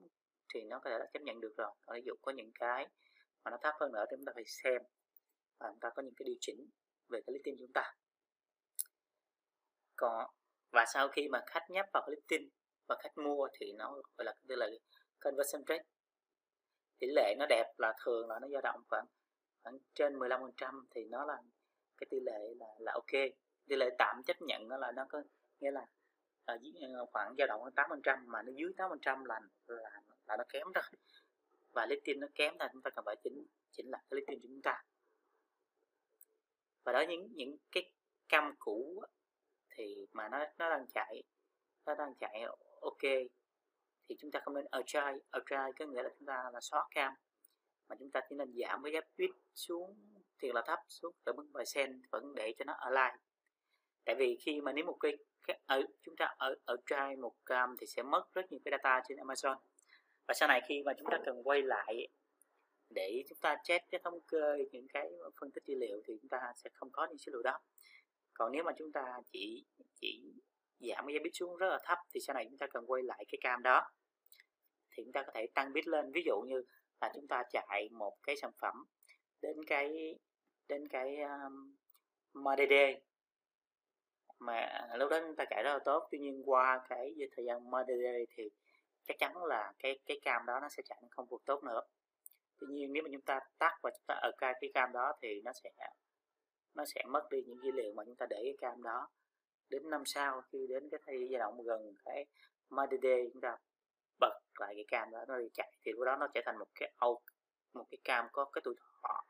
thì 0.54 0.64
nó 0.64 0.80
có 0.84 0.90
thể 0.90 0.98
là 1.00 1.06
chấp 1.14 1.22
nhận 1.22 1.42
được 1.42 1.54
rồi. 1.58 1.72
Còn 1.82 1.96
ví 1.96 2.02
dụ 2.06 2.14
có 2.22 2.32
những 2.32 2.52
cái 2.60 2.88
mà 3.44 3.52
nó 3.52 3.58
thấp 3.62 3.74
hơn 3.80 3.92
nữa 3.92 4.06
thì 4.12 4.18
chúng 4.18 4.26
ta 4.26 4.32
phải 4.36 4.44
xem 4.64 4.82
và 5.60 5.70
chúng 5.70 5.80
ta 5.80 5.90
có 5.96 6.02
những 6.02 6.14
cái 6.18 6.24
điều 6.26 6.36
chỉnh 6.42 6.70
về 7.10 7.22
cái 7.28 7.34
LinkedIn 7.34 7.56
chúng 7.60 7.74
ta. 7.74 7.94
Còn, 9.96 10.30
và 10.72 10.86
sau 10.94 11.08
khi 11.08 11.28
mà 11.28 11.42
khách 11.48 11.66
nhấp 11.70 11.86
vào 11.94 12.08
linkedin 12.10 12.50
và 12.88 12.96
khách 13.04 13.18
mua 13.18 13.48
thì 13.60 13.74
nó 13.78 13.92
gọi 14.18 14.26
là 14.26 14.34
tỷ 14.48 14.56
lệ 14.56 14.80
conversion 15.20 15.64
rate 15.68 15.84
tỷ 17.00 17.08
lệ 17.08 17.36
nó 17.38 17.46
đẹp 17.46 17.74
là 17.78 17.94
thường 18.06 18.30
là 18.30 18.40
nó 18.40 18.48
dao 18.48 18.62
động 18.62 18.82
khoảng 18.88 19.06
khoảng 19.64 19.78
trên 19.94 20.20
15% 20.20 20.84
thì 20.96 21.06
nó 21.06 21.26
là 21.26 21.38
cái 21.98 22.08
tỷ 22.10 22.20
lệ 22.20 22.54
là 22.60 22.68
là 22.80 22.92
ok. 22.94 23.12
Tỷ 23.68 23.76
lệ 23.76 23.90
tạm 23.98 24.24
chấp 24.26 24.42
nhận 24.42 24.70
đó 24.70 24.78
là 24.78 24.92
nó 24.92 25.06
có 25.10 25.24
nghĩa 25.60 25.72
là 25.72 25.86
ờ, 26.46 26.58
ở 26.94 27.06
khoảng 27.06 27.36
dao 27.38 27.48
động 27.48 27.72
tám 27.76 27.90
phần 27.90 28.02
trăm 28.04 28.24
mà 28.28 28.42
nó 28.42 28.52
dưới 28.56 28.74
tám 28.78 28.90
phần 28.90 29.00
trăm 29.02 29.26
là 29.26 29.40
là 29.68 30.02
là 30.28 30.38
nó 30.38 30.44
kém 30.50 30.68
rồi 30.74 30.84
và 31.72 31.86
listing 31.86 32.20
nó 32.20 32.28
kém 32.36 32.54
là 32.60 32.70
chúng 32.74 32.82
ta 32.82 32.90
cần 32.90 33.06
phải 33.06 33.16
chỉnh 33.24 33.46
chỉnh 33.72 33.90
lại 33.90 34.04
cái 34.10 34.16
listing 34.20 34.42
của 34.42 34.48
chúng 34.48 34.62
ta. 34.62 34.84
Và 36.84 36.92
đó 36.92 37.02
những 37.10 37.28
những 37.34 37.58
cái 37.72 37.92
cam 38.30 38.56
cũ 38.60 39.04
thì 39.70 40.08
mà 40.12 40.30
nó 40.30 40.46
nó 40.58 40.70
đang 40.70 40.88
chạy, 40.88 41.24
nó 41.86 41.96
đang 41.96 42.16
chạy 42.20 42.44
ok 42.82 43.04
thì 44.10 44.16
chúng 44.20 44.32
ta 44.32 44.40
không 44.44 44.54
nên 44.54 44.66
archive 44.72 45.18
try 45.34 45.56
có 45.80 45.86
nghĩa 45.86 46.04
là 46.04 46.10
chúng 46.20 46.26
ta 46.26 46.44
là 46.54 46.60
xóa 46.62 46.88
cam. 46.92 47.14
Mà 47.90 47.96
chúng 48.00 48.12
ta 48.12 48.22
chỉ 48.30 48.36
nên 48.36 48.54
giảm 48.56 48.84
cái 48.84 48.92
gap 48.92 49.06
bit 49.18 49.30
xuống 49.56 49.98
thiệt 50.40 50.56
là 50.56 50.62
thấp 50.68 50.80
xuống 50.88 51.14
ở 51.24 51.34
mức 51.34 51.46
vài 51.54 51.66
sen 51.66 52.02
vẫn 52.12 52.36
để 52.36 52.54
cho 52.58 52.66
nó 52.66 52.74
ở 52.74 52.90
lại 52.90 53.18
tại 54.08 54.16
vì 54.16 54.38
khi 54.42 54.62
mà 54.62 54.74
nếu 54.74 54.86
một 54.86 54.98
cái, 55.00 55.18
cái 55.48 55.60
ở 55.66 55.84
chúng 56.02 56.16
ta 56.16 56.26
ở 56.38 56.56
ở 56.66 56.78
try 56.86 57.22
một 57.22 57.34
cam 57.46 57.76
thì 57.80 57.88
sẽ 57.88 58.04
mất 58.04 58.24
rất 58.34 58.52
nhiều 58.52 58.60
cái 58.66 58.72
data 58.72 59.02
trên 59.08 59.18
Amazon. 59.18 59.58
Và 60.28 60.34
sau 60.34 60.48
này 60.48 60.62
khi 60.68 60.84
mà 60.86 60.94
chúng 61.00 61.08
ta 61.12 61.18
cần 61.26 61.48
quay 61.48 61.62
lại 61.62 62.08
để 62.90 63.24
chúng 63.30 63.38
ta 63.42 63.58
check 63.64 63.86
cái 63.92 64.02
thống 64.04 64.20
kê 64.22 64.66
những 64.72 64.88
cái 64.88 65.12
phân 65.40 65.52
tích 65.52 65.64
dữ 65.66 65.76
liệu 65.80 66.02
thì 66.08 66.14
chúng 66.22 66.30
ta 66.30 66.40
sẽ 66.56 66.70
không 66.74 66.90
có 66.92 67.06
những 67.06 67.18
số 67.18 67.32
liệu 67.32 67.42
đó. 67.44 67.60
Còn 68.34 68.52
nếu 68.52 68.64
mà 68.64 68.72
chúng 68.78 68.92
ta 68.92 69.04
chỉ 69.32 69.66
chỉ 69.96 70.34
giảm 70.80 71.06
cái 71.08 71.14
giá 71.14 71.20
bit 71.24 71.36
xuống 71.36 71.58
rất 71.58 71.68
là 71.70 71.80
thấp 71.84 71.98
thì 72.14 72.20
sau 72.20 72.34
này 72.34 72.46
chúng 72.50 72.58
ta 72.58 72.68
cần 72.68 72.86
quay 72.88 73.04
lại 73.04 73.26
cái 73.28 73.40
cam 73.42 73.64
đó 73.64 73.90
thì 74.98 75.04
chúng 75.04 75.14
ta 75.14 75.24
có 75.24 75.32
thể 75.36 75.48
tăng 75.54 75.74
bit 75.74 75.88
lên. 75.88 76.12
Ví 76.12 76.22
dụ 76.26 76.42
như 76.42 76.64
là 77.02 77.12
chúng 77.16 77.28
ta 77.28 77.44
chạy 77.52 77.90
một 77.92 78.18
cái 78.24 78.36
sản 78.36 78.52
phẩm 78.62 78.86
đến 79.42 79.66
cái 79.68 80.16
đến 80.68 80.88
cái 80.88 81.18
um, 81.22 81.76
MDD 82.34 82.74
mà 84.40 84.88
lúc 84.96 85.10
đó 85.12 85.20
chúng 85.20 85.36
ta 85.36 85.46
chạy 85.50 85.64
rất 85.64 85.74
là 85.74 85.80
tốt. 85.86 86.08
Tuy 86.12 86.20
nhiên 86.20 86.44
qua 86.46 86.86
cái 86.90 87.16
thời 87.36 87.46
gian 87.46 87.70
MDD 87.70 88.06
thì 88.30 88.50
chắc 89.08 89.18
chắn 89.20 89.46
là 89.46 89.74
cái 89.80 90.00
cái 90.06 90.20
cam 90.24 90.46
đó 90.46 90.60
nó 90.60 90.70
sẽ 90.70 90.84
chạy 90.86 91.04
không 91.10 91.28
được 91.32 91.46
tốt 91.46 91.64
nữa. 91.64 91.82
Tuy 92.58 92.68
nhiên 92.68 92.94
nếu 92.94 93.04
mà 93.04 93.10
chúng 93.12 93.22
ta 93.22 93.40
tắt 93.58 93.80
và 93.84 93.90
chúng 93.90 94.06
ta 94.08 94.14
ở 94.14 94.32
cái 94.38 94.54
cái 94.62 94.70
cam 94.74 94.92
đó 94.94 95.14
thì 95.22 95.42
nó 95.42 95.52
sẽ 95.64 95.70
nó 96.74 96.86
sẽ 96.86 97.04
mất 97.08 97.28
đi 97.32 97.44
những 97.44 97.64
dữ 97.64 97.72
liệu 97.72 97.94
mà 97.94 98.04
chúng 98.06 98.16
ta 98.16 98.26
để 98.30 98.38
cái 98.44 98.56
cam 98.58 98.84
đó. 98.84 99.10
Đến 99.70 99.90
năm 99.90 100.06
sau 100.06 100.42
khi 100.52 100.68
đến 100.68 100.90
cái 101.06 101.28
giai 101.30 101.40
đoạn 101.40 101.64
gần 101.64 101.94
cái 102.06 102.26
MDD 102.70 103.06
chúng 103.34 103.42
ta 103.42 103.58
bật 104.20 104.40
lại 104.60 104.74
cái 104.76 104.86
cam 104.88 105.12
đó 105.12 105.26
nó 105.28 105.38
đi 105.38 105.50
chạy 105.54 105.74
thì 105.82 105.92
lúc 105.92 106.06
đó 106.06 106.16
nó 106.16 106.28
trở 106.34 106.42
thành 106.46 106.58
một 106.58 106.68
cái 106.76 106.94
out 107.06 107.20
một 107.74 107.86
cái 107.92 107.98
cam 108.04 108.28
có 108.32 108.46
cái 108.46 108.62
tuổi 108.64 108.76
thọ. 108.80 109.26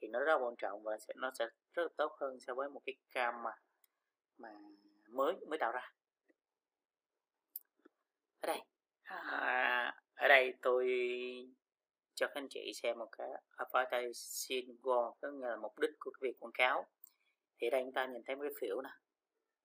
Thì 0.00 0.08
nó 0.08 0.20
rất 0.20 0.38
quan 0.38 0.56
trọng 0.56 0.82
và 0.82 0.98
sẽ 0.98 1.14
nó 1.16 1.30
sẽ 1.38 1.46
rất 1.72 1.82
là 1.82 1.88
tốt 1.96 2.16
hơn 2.20 2.40
so 2.40 2.54
với 2.54 2.68
một 2.68 2.82
cái 2.86 2.94
cam 3.10 3.42
mà 3.42 3.50
mà 4.38 4.50
mới 5.08 5.34
mới 5.48 5.58
tạo 5.58 5.72
ra. 5.72 5.92
Ở 8.40 8.46
đây. 8.46 8.60
À, 9.02 10.02
ở 10.14 10.28
đây 10.28 10.54
tôi 10.62 10.86
cho 12.14 12.26
các 12.26 12.34
anh 12.34 12.48
chị 12.50 12.72
xem 12.74 12.98
một 12.98 13.08
cái 13.12 13.28
advertising 13.56 14.76
goal 14.82 15.12
có 15.20 15.30
nghĩa 15.30 15.46
là 15.46 15.56
mục 15.56 15.78
đích 15.78 15.90
của 15.98 16.10
cái 16.10 16.18
việc 16.30 16.36
quảng 16.40 16.52
cáo. 16.52 16.86
Thì 17.58 17.66
ở 17.66 17.70
đây 17.70 17.82
chúng 17.84 17.92
ta 17.92 18.06
nhìn 18.06 18.22
thấy 18.26 18.36
một 18.36 18.42
cái 18.42 18.52
phiểu 18.60 18.82
nè 18.82 18.90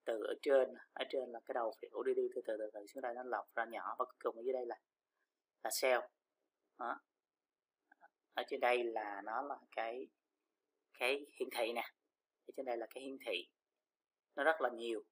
từ 0.05 0.23
ở 0.23 0.33
trên 0.41 0.73
ở 0.93 1.05
trên 1.09 1.31
là 1.31 1.39
cái 1.45 1.53
đầu 1.53 1.73
phiểu 1.81 2.03
đi 2.03 2.13
đi, 2.13 2.21
từ 2.35 2.41
từ 2.45 2.57
từ 2.57 2.69
từ 2.73 2.85
xuống 2.87 3.01
đây 3.01 3.13
nó 3.15 3.23
lọc 3.23 3.55
ra 3.55 3.65
nhỏ 3.65 3.95
và 3.99 4.05
cuối 4.05 4.15
cùng 4.19 4.35
ở 4.35 4.41
dưới 4.45 4.53
đây 4.53 4.65
là 4.65 4.75
là 5.63 5.69
cell. 5.81 6.01
Đó. 6.79 7.01
ở 8.33 8.43
trên 8.47 8.59
đây 8.59 8.83
là 8.83 9.21
nó 9.25 9.41
là 9.41 9.57
cái 9.75 10.07
cái 10.99 11.25
hiển 11.39 11.49
thị 11.57 11.73
nè. 11.73 11.89
Ở 12.47 12.51
trên 12.57 12.65
đây 12.65 12.77
là 12.77 12.87
cái 12.89 13.03
hiển 13.03 13.17
thị. 13.25 13.47
Nó 14.35 14.43
rất 14.43 14.61
là 14.61 14.69
nhiều. 14.69 15.03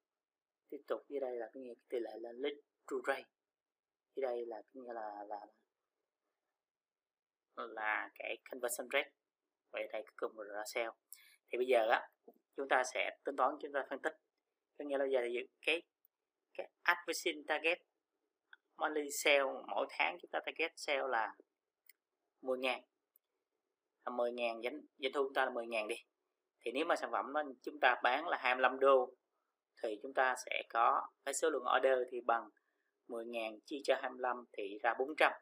Tiếp 0.68 0.80
tục 0.88 1.00
dưới 1.08 1.20
đây 1.20 1.36
là 1.36 1.50
cái 1.52 1.62
tỷ 1.88 1.98
lệ 1.98 2.10
là 2.20 2.32
lead 2.32 2.54
to 2.86 2.96
rate 3.06 3.28
dưới 4.16 4.22
đây 4.22 4.46
là 4.46 4.56
cái 4.56 4.82
nghĩa 4.82 4.92
là 4.92 5.24
là 5.28 5.46
là 7.56 8.10
cái 8.14 8.38
conversion 8.50 8.88
rate. 8.92 9.10
Vậy 9.72 9.88
đây 9.92 10.02
cuối 10.02 10.30
cùng 10.30 10.40
là 10.40 10.64
cell. 10.74 10.90
Thì 11.48 11.58
bây 11.58 11.66
giờ 11.66 11.88
á, 11.90 12.08
chúng 12.56 12.68
ta 12.68 12.82
sẽ 12.94 13.18
tính 13.24 13.36
toán, 13.36 13.54
chúng 13.62 13.72
ta 13.72 13.86
phân 13.90 14.02
tích 14.02 14.12
có 14.78 14.84
nghĩa 14.84 14.98
là 14.98 15.04
giờ 15.04 15.20
cái 15.66 15.82
cái 16.54 16.68
advertising 16.82 17.46
target 17.46 17.78
monthly 18.76 19.10
sale 19.10 19.44
mỗi 19.66 19.86
tháng 19.90 20.18
chúng 20.22 20.30
ta 20.30 20.40
target 20.46 20.72
sale 20.76 21.08
là 21.08 21.34
10 22.42 22.58
ngàn. 22.58 22.82
10 24.10 24.32
ngàn 24.32 24.62
doanh, 24.62 24.80
doanh 24.98 25.12
thu 25.12 25.22
chúng 25.24 25.34
ta 25.34 25.44
là 25.44 25.50
10 25.50 25.66
ngàn 25.66 25.88
đi. 25.88 25.96
Thì 26.60 26.72
nếu 26.72 26.84
mà 26.84 26.96
sản 26.96 27.10
phẩm 27.12 27.32
nó 27.32 27.42
chúng 27.62 27.80
ta 27.80 28.00
bán 28.02 28.28
là 28.28 28.36
25 28.40 28.80
đô 28.80 29.14
thì 29.82 29.98
chúng 30.02 30.14
ta 30.14 30.34
sẽ 30.46 30.62
có 30.68 31.08
cái 31.24 31.34
số 31.34 31.50
lượng 31.50 31.64
order 31.76 31.98
thì 32.10 32.20
bằng 32.20 32.50
10 33.08 33.24
ngàn 33.24 33.60
chia 33.60 33.80
cho 33.84 33.94
25 34.02 34.44
thì 34.52 34.78
ra 34.82 34.94
400 34.98 35.32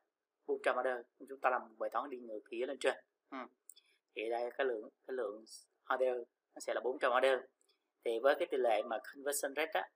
400 0.47 0.77
order 0.79 0.97
chúng 1.29 1.41
ta 1.41 1.51
làm 1.51 1.79
bài 1.79 1.91
toán 1.93 2.11
đi 2.11 2.19
ngược 2.19 2.41
phía 2.51 2.67
lên 2.67 2.79
trên. 2.81 2.97
Ừ. 3.31 3.39
thì 4.15 4.31
đây 4.31 4.51
cái 4.59 4.67
lượng 4.67 4.89
cái 5.07 5.17
lượng 5.17 5.45
order 5.95 6.17
nó 6.55 6.61
sẽ 6.61 6.75
là 6.75 6.81
400 6.85 7.13
order 7.17 7.39
thì 8.05 8.19
với 8.23 8.35
cái 8.39 8.49
tỷ 8.51 8.59
lệ 8.59 8.83
mà 8.83 8.99
conversion 9.15 9.55
rate 9.57 9.73
á 9.73 9.89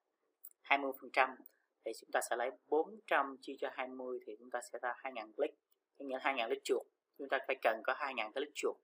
20 0.62 0.92
phần 1.00 1.10
trăm, 1.12 1.36
thì 1.84 1.92
chúng 2.00 2.10
ta 2.12 2.20
sẽ 2.30 2.36
lấy 2.36 2.50
400 2.68 3.36
chia 3.40 3.54
cho 3.60 3.68
20 3.72 4.18
thì 4.26 4.36
chúng 4.38 4.50
ta 4.50 4.60
sẽ 4.72 4.78
ra 4.82 4.94
2.000 5.02 5.32
click. 5.32 5.54
Nghĩa 5.98 6.18
là 6.24 6.32
2.000 6.32 6.48
lít 6.48 6.58
chuột. 6.64 6.86
Chúng 7.18 7.28
ta 7.28 7.38
phải 7.46 7.56
cần 7.62 7.80
có 7.84 7.92
2.000 7.92 8.32
cái 8.32 8.44
lít 8.44 8.50
chuột. 8.54 8.76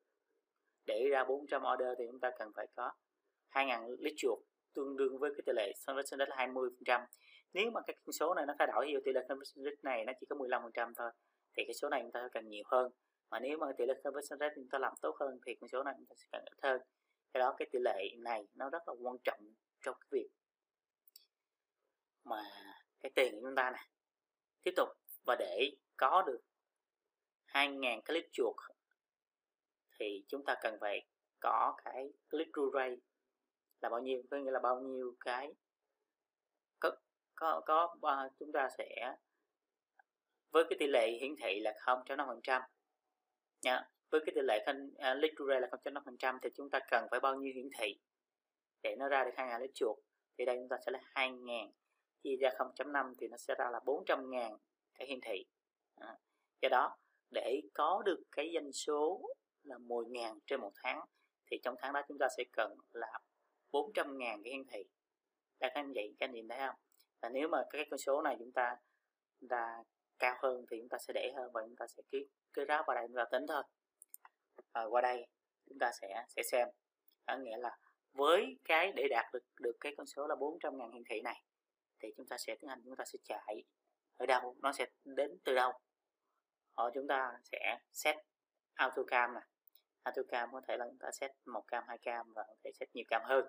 Để 0.87 1.09
ra 1.11 1.25
400 1.25 1.63
order 1.73 1.89
thì 1.99 2.05
chúng 2.11 2.21
ta 2.21 2.31
cần 2.39 2.53
phải 2.57 2.67
có 2.77 2.93
2.000 3.51 3.97
lít 3.99 4.15
chuột. 4.17 4.39
Tương 4.75 4.97
đương 4.97 5.19
với 5.19 5.31
cái 5.37 5.43
tỷ 5.47 5.53
lệ 5.57 5.73
conversion 5.87 6.19
rate 6.19 6.29
là 6.29 6.37
20 6.37 6.71
phần 6.71 6.85
trăm. 6.85 7.01
Nếu 7.53 7.71
mà 7.71 7.81
cái 7.87 7.97
con 8.05 8.13
số 8.13 8.35
này 8.35 8.47
nó 8.47 8.55
thay 8.59 8.69
đổi 8.69 8.87
thì 8.89 8.99
tỷ 9.05 9.13
lệ 9.13 9.21
conversion 9.29 9.65
rate 9.65 9.77
này 9.83 10.05
nó 10.05 10.13
chỉ 10.21 10.27
có 10.27 10.37
15 10.37 10.63
phần 10.63 10.73
trăm 10.73 10.95
thôi, 10.95 11.11
thì 11.57 11.63
cái 11.67 11.75
số 11.75 11.89
này 11.89 12.03
chúng 12.03 12.13
ta 12.13 12.29
cần 12.33 12.49
nhiều 12.49 12.65
hơn. 12.67 12.93
Mà 13.31 13.41
nếu 13.41 13.59
mà 13.59 13.67
tỷ 13.79 13.87
lệ 13.87 13.95
conversion 14.05 14.39
rate 14.39 14.55
chúng 14.57 14.69
ta 14.69 14.79
làm 14.79 14.93
tốt 15.01 15.17
hơn 15.21 15.39
thì 15.47 15.55
con 15.61 15.69
số 15.69 15.83
này 15.83 15.95
chúng 15.97 16.07
ta 16.07 16.15
sẽ 16.17 16.27
cần 16.33 16.45
ít 16.45 16.59
hơn 16.63 16.81
cái 17.33 17.41
đó 17.41 17.55
cái 17.59 17.69
tỷ 17.73 17.79
lệ 17.79 18.09
này 18.19 18.47
nó 18.55 18.71
rất 18.71 18.89
là 18.89 18.95
quan 19.03 19.17
trọng 19.25 19.55
trong 19.83 19.97
cái 20.01 20.09
việc 20.11 20.29
mà 22.25 22.43
cái 23.01 23.13
tiền 23.15 23.35
của 23.35 23.41
chúng 23.43 23.55
ta 23.57 23.71
này 23.71 23.89
tiếp 24.63 24.73
tục 24.77 24.89
và 25.27 25.37
để 25.39 25.71
có 25.97 26.23
được 26.23 26.41
2.000 27.47 28.01
click 28.01 28.33
chuột 28.33 28.57
thì 29.99 30.25
chúng 30.29 30.45
ta 30.45 30.57
cần 30.63 30.77
phải 30.81 31.07
có 31.41 31.77
cái 31.85 32.13
click 32.31 32.53
through 32.55 32.75
rate 32.75 32.97
là 33.81 33.89
bao 33.89 34.01
nhiêu 34.01 34.23
có 34.31 34.37
nghĩa 34.37 34.51
là 34.51 34.61
bao 34.61 34.81
nhiêu 34.81 35.17
cái 35.21 35.55
có 36.81 36.97
có 37.35 37.63
có 37.67 37.97
uh, 37.97 38.33
chúng 38.39 38.53
ta 38.53 38.69
sẽ 38.79 39.17
với 40.51 40.65
cái 40.71 40.77
tỷ 40.79 40.87
lệ 40.87 41.11
hiển 41.21 41.37
thị 41.43 41.61
là 41.61 41.73
0.5% 41.85 42.63
nha 43.63 43.92
với 44.13 44.21
cái 44.27 44.33
tỷ 44.35 44.41
lệ 44.45 44.67
uh, 44.71 44.77
lead 44.99 45.33
to 45.39 45.45
rate 45.49 45.61
là 45.61 45.69
0.5% 45.69 46.39
thì 46.43 46.51
chúng 46.55 46.71
ta 46.71 46.81
cần 46.91 47.07
phải 47.11 47.21
bao 47.21 47.35
nhiêu 47.35 47.53
hiển 47.55 47.69
thị 47.79 47.99
để 48.83 48.97
nó 48.99 49.09
ra 49.09 49.25
được 49.25 49.31
2.000 49.35 49.61
lít 49.61 49.71
chuột. 49.75 49.99
Thì 50.39 50.45
đây 50.45 50.57
chúng 50.57 50.69
ta 50.69 50.77
sẽ 50.87 50.93
là 50.93 51.01
2.000 51.15 51.71
chia 52.23 52.37
ra 52.37 52.51
0.5 52.59 53.15
thì 53.19 53.29
nó 53.29 53.37
sẽ 53.37 53.55
ra 53.59 53.71
là 53.71 53.79
400.000 53.79 54.59
cái 54.95 55.09
hiển 55.09 55.19
thị. 55.23 55.45
À, 55.97 56.17
do 56.63 56.69
đó 56.69 56.97
để 57.31 57.61
có 57.75 58.03
được 58.05 58.23
cái 58.33 58.51
doanh 58.55 58.73
số 58.73 59.23
là 59.63 59.77
10.000 59.77 60.39
trên 60.47 60.61
một 60.61 60.73
tháng 60.83 61.01
thì 61.51 61.59
trong 61.63 61.75
tháng 61.79 61.93
đó 61.93 62.03
chúng 62.09 62.19
ta 62.19 62.29
sẽ 62.37 62.45
cần 62.53 62.77
là 62.93 63.19
400.000 63.73 64.43
cái 64.45 64.53
hiển 64.53 64.65
thị. 64.67 64.85
Đây 65.61 65.71
các 65.75 65.81
anh 65.81 65.93
vậy 65.95 66.15
các 66.19 66.27
anh 66.27 66.33
nhìn 66.33 66.49
thấy 66.49 66.59
không? 66.59 66.77
Và 67.23 67.29
nếu 67.29 67.49
mà 67.49 67.63
cái 67.71 67.87
con 67.91 67.99
số 67.99 68.23
này 68.23 68.37
chúng 68.39 68.53
ta 68.53 68.77
là 69.41 69.85
cao 70.19 70.37
hơn 70.43 70.65
thì 70.71 70.77
chúng 70.81 70.89
ta 70.89 70.99
sẽ 70.99 71.13
để 71.13 71.33
hơn 71.37 71.51
và 71.53 71.63
chúng 71.63 71.77
ta 71.77 71.87
sẽ 71.87 72.03
ký 72.11 72.27
cái 72.53 72.65
ráp 72.69 72.87
vào 72.87 72.95
đây 72.95 73.05
chúng 73.09 73.17
ta 73.17 73.25
tính 73.31 73.47
thôi 73.49 73.63
à, 74.73 74.85
qua 74.85 75.01
đây 75.01 75.27
chúng 75.69 75.79
ta 75.79 75.91
sẽ 76.01 76.25
sẽ 76.29 76.43
xem. 76.43 76.69
Có 77.27 77.37
nghĩa 77.37 77.57
là 77.57 77.79
với 78.13 78.59
cái 78.65 78.93
để 78.93 79.09
đạt 79.11 79.33
được 79.33 79.45
được 79.61 79.77
cái 79.81 79.95
con 79.97 80.07
số 80.07 80.27
là 80.27 80.35
400 80.35 80.79
ngàn 80.79 80.93
hiển 80.93 81.03
thị 81.11 81.21
này 81.21 81.43
thì 82.01 82.09
chúng 82.17 82.27
ta 82.27 82.39
sẽ 82.39 82.57
tiến 82.61 82.71
hành 82.71 82.83
chúng 82.85 82.97
ta 82.97 83.05
sẽ 83.05 83.19
chạy 83.25 83.65
ở 84.17 84.27
đâu 84.27 84.57
nó 84.63 84.73
sẽ 84.73 84.87
đến 85.05 85.39
từ 85.45 85.55
đâu. 85.55 85.73
Ở 86.75 86.91
chúng 86.95 87.09
ta 87.09 87.33
sẽ 87.45 87.79
set 87.93 88.17
autocam 88.75 89.35
này 89.35 89.45
autocam 90.03 90.53
có 90.53 90.61
thể 90.69 90.77
là 90.77 90.87
chúng 90.89 90.99
ta 90.99 91.11
set 91.13 91.31
một 91.47 91.65
cam 91.69 91.85
hai 91.89 91.99
cam 91.99 92.33
và 92.33 92.43
có 92.49 92.55
thể 92.65 92.71
set 92.75 92.95
nhiều 92.95 93.05
cam 93.09 93.23
hơn. 93.25 93.47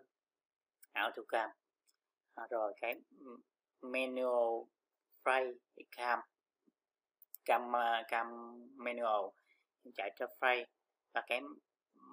Autocam 0.91 1.49
à, 1.49 2.43
ờ, 2.43 2.47
rồi 2.49 2.73
cái 2.81 2.95
manual 3.81 4.63
frame 5.23 5.53
cam. 5.91 6.19
Cam 7.45 7.71
cam 8.07 8.27
manual. 8.75 9.25
Chạy 9.95 10.11
cho 10.15 10.27
frame 10.39 10.65
và 11.13 11.23
cái 11.27 11.41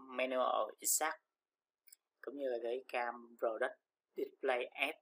manual 0.07 0.71
exact, 0.81 1.21
cũng 2.21 2.37
như 2.37 2.49
là 2.49 2.59
cái 2.63 2.85
cam 2.89 3.37
product 3.39 3.79
display 4.17 4.65
app 4.65 4.99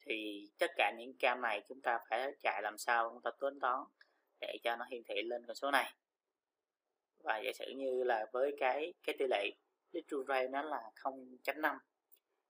thì 0.00 0.48
tất 0.58 0.70
cả 0.76 0.92
những 0.98 1.12
cam 1.18 1.40
này 1.40 1.62
chúng 1.68 1.80
ta 1.80 1.98
phải 2.08 2.32
chạy 2.40 2.62
làm 2.62 2.78
sao 2.78 3.10
chúng 3.10 3.22
ta 3.22 3.30
tính 3.40 3.60
toán 3.60 3.80
để 4.40 4.58
cho 4.62 4.76
nó 4.76 4.84
hiển 4.84 5.02
thị 5.08 5.14
lên 5.22 5.46
con 5.46 5.56
số 5.56 5.70
này. 5.70 5.94
Và 7.18 7.38
giả 7.38 7.50
sử 7.54 7.64
như 7.76 8.04
là 8.04 8.26
với 8.32 8.56
cái 8.58 8.94
cái 9.02 9.16
tỷ 9.18 9.26
lệ 9.30 9.50
lít 9.92 10.04
rate 10.28 10.48
nó 10.48 10.62
là 10.62 10.90
0.5 10.94 11.78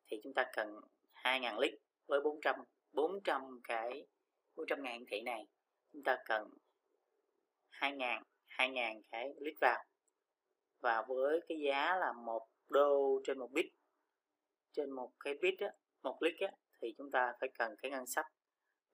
thì 0.06 0.20
chúng 0.22 0.34
ta 0.34 0.50
cần 0.52 0.80
2.000 1.14 1.60
lít 1.60 1.74
với 2.06 2.20
400 2.20 2.56
400 2.92 3.60
cái 3.64 4.06
400 4.56 4.82
ngàn 4.82 4.98
hiển 4.98 5.04
thị 5.10 5.20
này, 5.20 5.46
chúng 5.92 6.02
ta 6.02 6.18
cần 6.24 6.50
2.000 7.70 8.22
2.000 8.58 9.02
cái 9.10 9.34
lít 9.40 9.54
vào. 9.60 9.84
Và 10.80 11.02
với 11.08 11.40
cái 11.48 11.58
giá 11.60 11.96
là 11.96 12.12
một 12.12 12.48
đô 12.68 13.20
trên 13.24 13.38
một 13.38 13.52
bit 13.52 13.66
trên 14.72 14.90
một 14.90 15.12
cái 15.20 15.34
bit 15.34 15.60
á, 15.60 15.72
một 16.02 16.22
lít 16.22 16.34
á, 16.40 16.48
thì 16.80 16.94
chúng 16.98 17.10
ta 17.10 17.32
phải 17.40 17.48
cần 17.58 17.76
cái 17.82 17.90
ngân 17.90 18.06
sách 18.06 18.26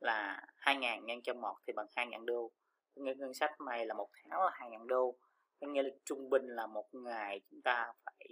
là 0.01 0.47
2.000 0.59 1.05
nhân 1.05 1.23
cho 1.23 1.35
một 1.35 1.57
thì 1.67 1.73
bằng 1.73 1.87
2.000 1.97 2.25
đô. 2.25 2.53
Ngân 2.95 3.19
ngân 3.19 3.35
sách 3.35 3.61
này 3.67 3.87
là 3.87 3.95
một 3.95 4.09
tháng 4.13 4.41
là 4.41 4.51
2.000 4.55 4.87
đô. 4.87 5.17
Có 5.61 5.67
nghĩa 5.67 5.83
là 5.83 5.91
trung 6.05 6.31
bình 6.31 6.47
là 6.47 6.67
một 6.67 6.89
ngày 6.93 7.41
chúng 7.51 7.63
ta 7.63 7.93
phải 8.05 8.29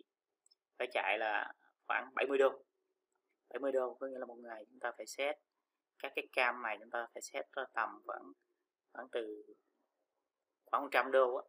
phải 0.79 0.89
chạy 0.93 1.19
là 1.19 1.53
khoảng 1.87 2.15
70 2.15 2.39
đô. 2.39 2.65
70 3.49 3.73
đô 3.73 3.95
có 3.95 4.07
nghĩa 4.07 4.19
là 4.19 4.27
một 4.27 4.39
ngày 4.39 4.65
chúng 4.71 4.81
ta 4.81 4.93
phải 4.97 5.07
xét 5.07 5.37
các 5.99 6.13
cái 6.17 6.29
cam 6.33 6.63
này 6.63 6.77
chúng 6.81 6.91
ta 6.91 7.07
phải 7.15 7.23
xét 7.23 7.47
ra 7.53 7.65
tầm 7.75 8.03
khoảng 8.07 8.33
khoảng 8.93 9.09
từ 9.13 9.45
khoảng 10.71 10.83
100 10.83 11.11
đô 11.11 11.35
á 11.35 11.43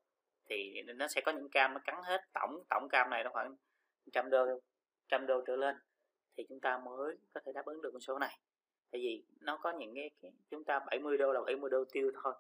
thì 0.50 0.82
nó 0.82 1.08
sẽ 1.08 1.22
có 1.22 1.32
những 1.32 1.50
cam 1.50 1.74
nó 1.74 1.80
cắn 1.84 1.96
hết 2.04 2.22
tổng 2.34 2.64
tổng 2.70 2.90
cam 2.90 3.10
này 3.10 3.24
nó 3.24 3.30
khoảng 3.34 3.56
100 4.06 4.30
đô 4.30 4.46
100 4.46 5.26
đô 5.26 5.42
trở 5.48 5.56
lên 5.56 5.76
thì 6.38 6.46
chúng 6.50 6.60
ta 6.60 6.78
mới 6.78 7.18
có 7.34 7.42
thể 7.46 7.52
đáp 7.52 7.66
ứng 7.66 7.82
được 7.82 7.90
con 7.94 8.02
số 8.02 8.20
này. 8.20 8.40
Tại 8.92 9.02
vì 9.02 9.24
nó 9.40 9.58
có 9.58 9.72
những 9.72 9.96
cái, 9.96 10.10
cái 10.22 10.32
chúng 10.50 10.64
ta 10.64 10.80
70 10.80 11.18
đô 11.18 11.34
là 11.34 11.42
70 11.42 11.70
đô 11.70 11.84
tiêu 11.92 12.12
thôi 12.24 12.34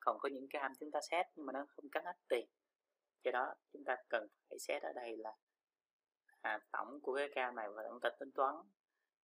còn 0.00 0.18
có 0.18 0.28
những 0.28 0.48
cam 0.48 0.72
chúng 0.80 0.90
ta 0.90 1.00
xét 1.10 1.26
nhưng 1.34 1.46
mà 1.46 1.52
nó 1.52 1.66
không 1.68 1.88
cắn 1.88 2.04
hết 2.04 2.16
tiền. 2.28 2.46
Do 3.24 3.30
đó 3.30 3.54
chúng 3.72 3.84
ta 3.84 3.96
cần 4.08 4.26
phải 4.48 4.58
xét 4.58 4.82
ở 4.82 4.92
đây 4.92 5.16
là 5.16 5.32
à, 6.40 6.60
tổng 6.72 7.00
của 7.02 7.16
cái 7.16 7.28
cam 7.34 7.54
này 7.54 7.68
và 7.74 7.82
chúng 7.88 8.00
ta 8.00 8.10
tính 8.18 8.30
toán 8.30 8.54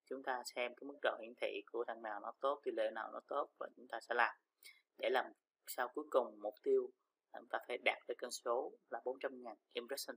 chúng 0.06 0.22
ta 0.22 0.42
xem 0.44 0.74
cái 0.74 0.84
mức 0.84 0.98
độ 1.02 1.16
hiển 1.20 1.34
thị 1.40 1.62
của 1.72 1.84
thằng 1.84 2.02
nào 2.02 2.20
nó 2.20 2.32
tốt 2.40 2.60
tỷ 2.64 2.72
lệ 2.76 2.90
nào 2.90 3.10
nó 3.12 3.20
tốt 3.26 3.50
và 3.58 3.68
chúng 3.76 3.86
ta 3.88 4.00
sẽ 4.00 4.14
làm 4.14 4.34
để 4.98 5.10
làm 5.10 5.26
sau 5.66 5.88
cuối 5.88 6.04
cùng 6.10 6.40
mục 6.42 6.54
tiêu 6.62 6.90
là 7.32 7.40
chúng 7.40 7.48
ta 7.48 7.58
phải 7.68 7.78
đạt 7.84 7.98
được 8.08 8.14
con 8.18 8.30
số 8.30 8.72
là 8.90 9.00
400.000 9.04 9.54
impression. 9.72 10.16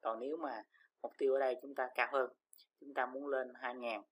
Còn 0.00 0.20
nếu 0.20 0.36
mà 0.36 0.64
mục 1.02 1.12
tiêu 1.18 1.34
ở 1.34 1.40
đây 1.40 1.56
chúng 1.62 1.74
ta 1.74 1.88
cao 1.94 2.08
hơn 2.12 2.30
chúng 2.80 2.94
ta 2.94 3.06
muốn 3.06 3.26
lên 3.26 3.52
2.000, 3.52 4.02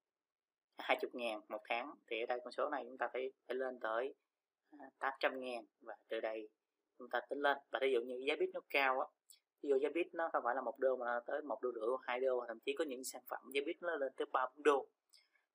20.000 0.77 1.41
một 1.49 1.61
tháng 1.69 1.95
thì 2.07 2.23
ở 2.23 2.25
đây 2.25 2.39
con 2.43 2.51
số 2.51 2.69
này 2.69 2.83
chúng 2.87 2.97
ta 2.97 3.09
phải, 3.13 3.31
phải 3.47 3.55
lên 3.55 3.79
tới 3.79 4.13
à, 4.79 4.89
800.000 5.19 5.63
và 5.81 5.95
từ 6.07 6.19
đây 6.19 6.49
chúng 6.97 7.09
ta 7.09 7.21
tính 7.29 7.39
lên. 7.39 7.57
Và 7.71 7.79
ví 7.81 7.91
dụ 7.91 8.01
như 8.01 8.21
giá 8.27 8.35
bit 8.39 8.49
nó 8.53 8.59
cao 8.69 8.99
á 8.99 9.07
ví 9.61 9.69
dụ 9.69 9.75
giá 9.75 9.89
bit 9.93 10.07
nó 10.13 10.29
không 10.33 10.43
phải 10.43 10.55
là 10.55 10.61
một 10.61 10.79
đô 10.79 10.95
mà 10.95 11.05
nó 11.05 11.19
tới 11.25 11.41
một 11.41 11.61
đô 11.61 11.71
rưỡi 11.71 11.89
hai 12.01 12.19
đô 12.19 12.45
thậm 12.47 12.59
chí 12.59 12.73
có 12.77 12.85
những 12.85 13.03
sản 13.03 13.21
phẩm 13.27 13.39
giá 13.53 13.61
bit 13.65 13.81
nó 13.81 13.95
lên 13.95 14.13
tới 14.17 14.25
ba 14.31 14.45
bốn 14.55 14.63
đô 14.63 14.87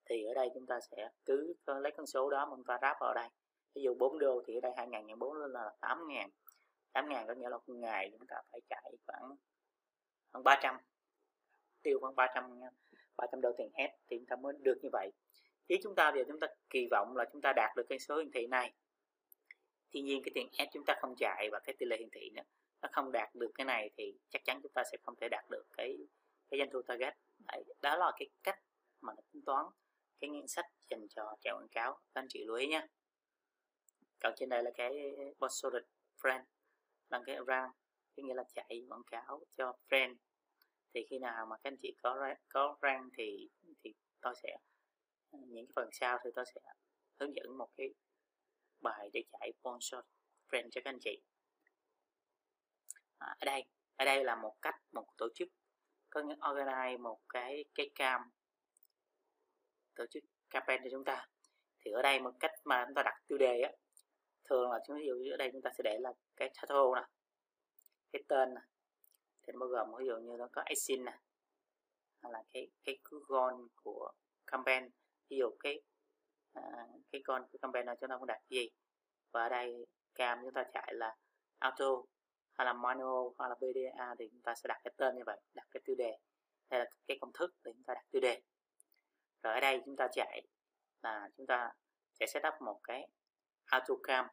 thì 0.05 0.25
ở 0.25 0.35
đây 0.35 0.51
chúng 0.55 0.67
ta 0.67 0.81
sẽ 0.81 1.11
cứ 1.25 1.55
lấy 1.67 1.93
con 1.97 2.07
số 2.07 2.31
đó 2.31 2.47
mà 2.47 2.57
chúng 2.57 2.65
ta 2.65 2.79
ráp 2.83 2.97
vào 3.01 3.15
đây 3.15 3.29
ví 3.75 3.83
dụ 3.83 3.95
4 3.95 4.19
đô 4.19 4.43
thì 4.47 4.55
ở 4.55 4.61
đây 4.61 4.73
2 4.77 4.89
ngàn 4.89 5.07
nhân 5.07 5.19
4 5.19 5.37
lên 5.37 5.53
là 5.53 5.71
8 5.81 6.09
ngàn. 6.09 6.31
8 6.93 7.09
ngàn 7.09 7.27
có 7.27 7.35
nghĩa 7.35 7.49
là 7.49 7.57
một 7.57 7.75
ngày 7.75 8.11
chúng 8.19 8.27
ta 8.27 8.37
phải 8.53 8.61
chạy 8.69 8.93
khoảng 9.07 9.37
khoảng 10.33 10.45
300 10.45 10.77
tiêu 11.83 11.99
khoảng 12.01 12.17
300 12.17 12.61
300 13.17 13.41
đô 13.41 13.53
tiền 13.59 13.71
hết 13.75 13.89
thì 14.07 14.19
chúng 14.19 14.27
ta 14.27 14.37
mới 14.37 14.53
được 14.61 14.79
như 14.83 14.89
vậy. 14.93 15.13
Ý 15.67 15.77
chúng 15.83 15.95
ta 15.95 16.13
giờ 16.17 16.23
chúng 16.29 16.41
ta 16.41 16.47
kỳ 16.71 16.87
vọng 16.91 17.17
là 17.17 17.25
chúng 17.33 17.41
ta 17.43 17.53
đạt 17.57 17.77
được 17.77 17.87
cái 17.89 17.99
số 17.99 18.17
hiển 18.17 18.31
thị 18.31 18.47
này 18.47 18.73
tuy 19.91 20.03
nhiên 20.03 20.23
cái 20.25 20.31
tiền 20.35 20.49
S 20.53 20.73
chúng 20.73 20.85
ta 20.85 20.95
không 21.01 21.15
chạy 21.17 21.49
và 21.53 21.61
cái 21.65 21.75
tỷ 21.79 21.87
lệ 21.87 21.97
hiển 21.99 22.11
thị 22.13 22.31
nữa 22.35 22.43
nó 22.85 22.89
không 22.93 23.13
đạt 23.13 23.35
được 23.35 23.51
cái 23.55 23.65
này 23.65 23.91
thì 23.97 24.15
chắc 24.29 24.45
chắn 24.45 24.61
chúng 24.63 24.73
ta 24.73 24.83
sẽ 24.93 24.99
không 25.03 25.15
thể 25.17 25.29
đạt 25.29 25.45
được 25.51 25.65
cái 25.77 25.99
cái 26.51 26.59
doanh 26.59 26.71
thu 26.73 26.83
target. 26.83 27.15
Đấy, 27.47 27.65
đó 27.83 27.97
là 27.97 28.13
cái 28.17 28.29
cách 28.43 28.59
mà 29.01 29.13
tính 29.33 29.43
toán 29.47 29.67
cái 30.21 30.31
ngân 30.31 30.49
sách 30.49 30.67
dành 30.91 31.09
cho 31.09 31.37
chạy 31.41 31.55
quảng 31.55 31.69
cáo. 31.69 31.93
Các 31.93 32.21
anh 32.21 32.27
chị 32.29 32.45
lưu 32.45 32.57
ý 32.57 32.67
nhé 32.67 32.87
còn 34.25 34.35
trên 34.37 34.49
đây 34.49 34.63
là 34.63 34.71
cái 34.75 35.17
sponsored 35.37 35.85
friend 36.23 36.43
bằng 37.11 37.23
cái 37.27 37.37
RAM 37.47 37.71
có 38.17 38.23
nghĩa 38.23 38.35
là 38.35 38.45
chạy 38.55 38.83
quảng 38.89 39.03
cáo 39.07 39.45
cho 39.57 39.77
friend. 39.89 40.17
Thì 40.95 41.07
khi 41.11 41.19
nào 41.19 41.47
mà 41.47 41.57
các 41.57 41.71
anh 41.71 41.77
chị 41.77 41.95
có 42.03 42.35
có 42.49 42.77
răng 42.83 43.09
thì 43.17 43.49
thì 43.85 43.95
tôi 44.21 44.35
sẽ 44.43 44.57
những 45.33 45.67
cái 45.67 45.73
phần 45.77 45.89
sau 45.93 46.19
thì 46.25 46.31
tôi 46.35 46.45
sẽ 46.55 46.61
hướng 47.21 47.35
dẫn 47.37 47.59
một 47.59 47.69
cái 47.77 47.95
bài 48.81 49.11
để 49.13 49.25
chạy 49.33 49.53
sponsor 49.61 50.01
friend 50.49 50.69
cho 50.71 50.81
các 50.85 50.91
anh 50.91 50.99
chị. 51.01 51.23
À, 53.19 53.37
ở 53.41 53.45
đây 53.45 53.65
ở 53.97 54.05
đây 54.05 54.25
là 54.25 54.37
một 54.37 54.57
cách 54.63 54.81
một 54.93 55.07
tổ 55.17 55.29
chức 55.35 55.49
có 56.11 56.23
những 56.23 56.39
organize 56.39 56.99
một 56.99 57.21
cái 57.29 57.65
cái 57.75 57.91
cam 57.95 58.21
tổ 59.95 60.07
chức 60.11 60.25
campaign 60.51 60.81
cho 60.85 60.91
chúng 60.91 61.05
ta. 61.05 61.29
Thì 61.81 61.91
ở 61.91 62.03
đây 62.03 62.21
một 62.21 62.33
cách 62.41 62.53
mà 62.65 62.85
chúng 62.87 62.95
ta 62.95 63.03
đặt 63.03 63.23
tiêu 63.27 63.39
đề 63.39 63.61
á 63.61 63.71
thường 64.45 64.71
là 64.71 64.81
chúng 64.87 64.97
ví 64.97 65.07
dụ 65.07 65.33
ở 65.33 65.37
đây 65.37 65.51
chúng 65.53 65.63
ta 65.63 65.71
sẽ 65.79 65.83
để 65.85 65.99
là 66.01 66.13
cái 66.37 66.49
title 66.49 66.95
nè 66.95 67.09
cái 68.13 68.23
tên 68.29 68.55
nè 68.55 68.61
thì 69.43 69.53
bao 69.61 69.69
gồm 69.69 69.89
ví 69.99 70.07
dụ 70.07 70.17
như 70.17 70.37
nó 70.39 70.49
có 70.53 70.63
asin 70.67 71.05
nè 71.05 71.19
hoặc 72.23 72.31
là 72.31 72.43
cái 72.53 72.69
cái 72.85 72.99
con 73.29 73.69
của 73.83 74.13
campaign 74.47 74.91
ví 75.29 75.37
dụ 75.37 75.51
cái 75.61 75.83
à, 76.53 76.63
cái 77.13 77.23
con 77.25 77.47
của 77.53 77.59
campaign 77.59 77.87
này 77.87 77.97
chúng 78.01 78.11
ta 78.11 78.17
cũng 78.17 78.27
đặt 78.27 78.41
gì? 78.49 78.69
Và 79.33 79.43
ở 79.43 79.49
đây 79.49 79.87
cam 80.15 80.39
chúng 80.43 80.53
ta 80.53 80.65
chạy 80.73 80.95
là 80.95 81.17
auto 81.59 82.03
hay 82.53 82.65
là 82.65 82.73
manual 82.73 83.33
hay 83.39 83.49
là 83.49 83.55
BDA 83.55 84.15
thì 84.19 84.29
chúng 84.33 84.43
ta 84.43 84.55
sẽ 84.55 84.69
đặt 84.69 84.81
cái 84.85 84.95
tên 84.97 85.17
như 85.17 85.23
vậy 85.27 85.41
đặt 85.55 85.67
cái 85.71 85.81
tiêu 85.85 85.97
đề. 85.97 86.19
Đây 86.71 86.81
là 86.81 86.87
cái 87.07 87.19
công 87.21 87.33
thức 87.33 87.55
để 87.65 87.73
chúng 87.73 87.85
ta 87.85 87.95
đặt 87.95 88.05
tiêu 88.11 88.21
đề. 88.21 88.41
Rồi 89.43 89.55
ở 89.55 89.61
đây 89.61 89.83
chúng 89.85 89.97
ta 89.97 90.09
chạy 90.13 90.43
là 91.03 91.29
chúng 91.37 91.47
ta 91.47 91.73
sẽ 92.13 92.27
setup 92.27 92.55
một 92.61 92.81
cái 92.83 93.09
auto 93.65 93.95
cam 94.03 94.27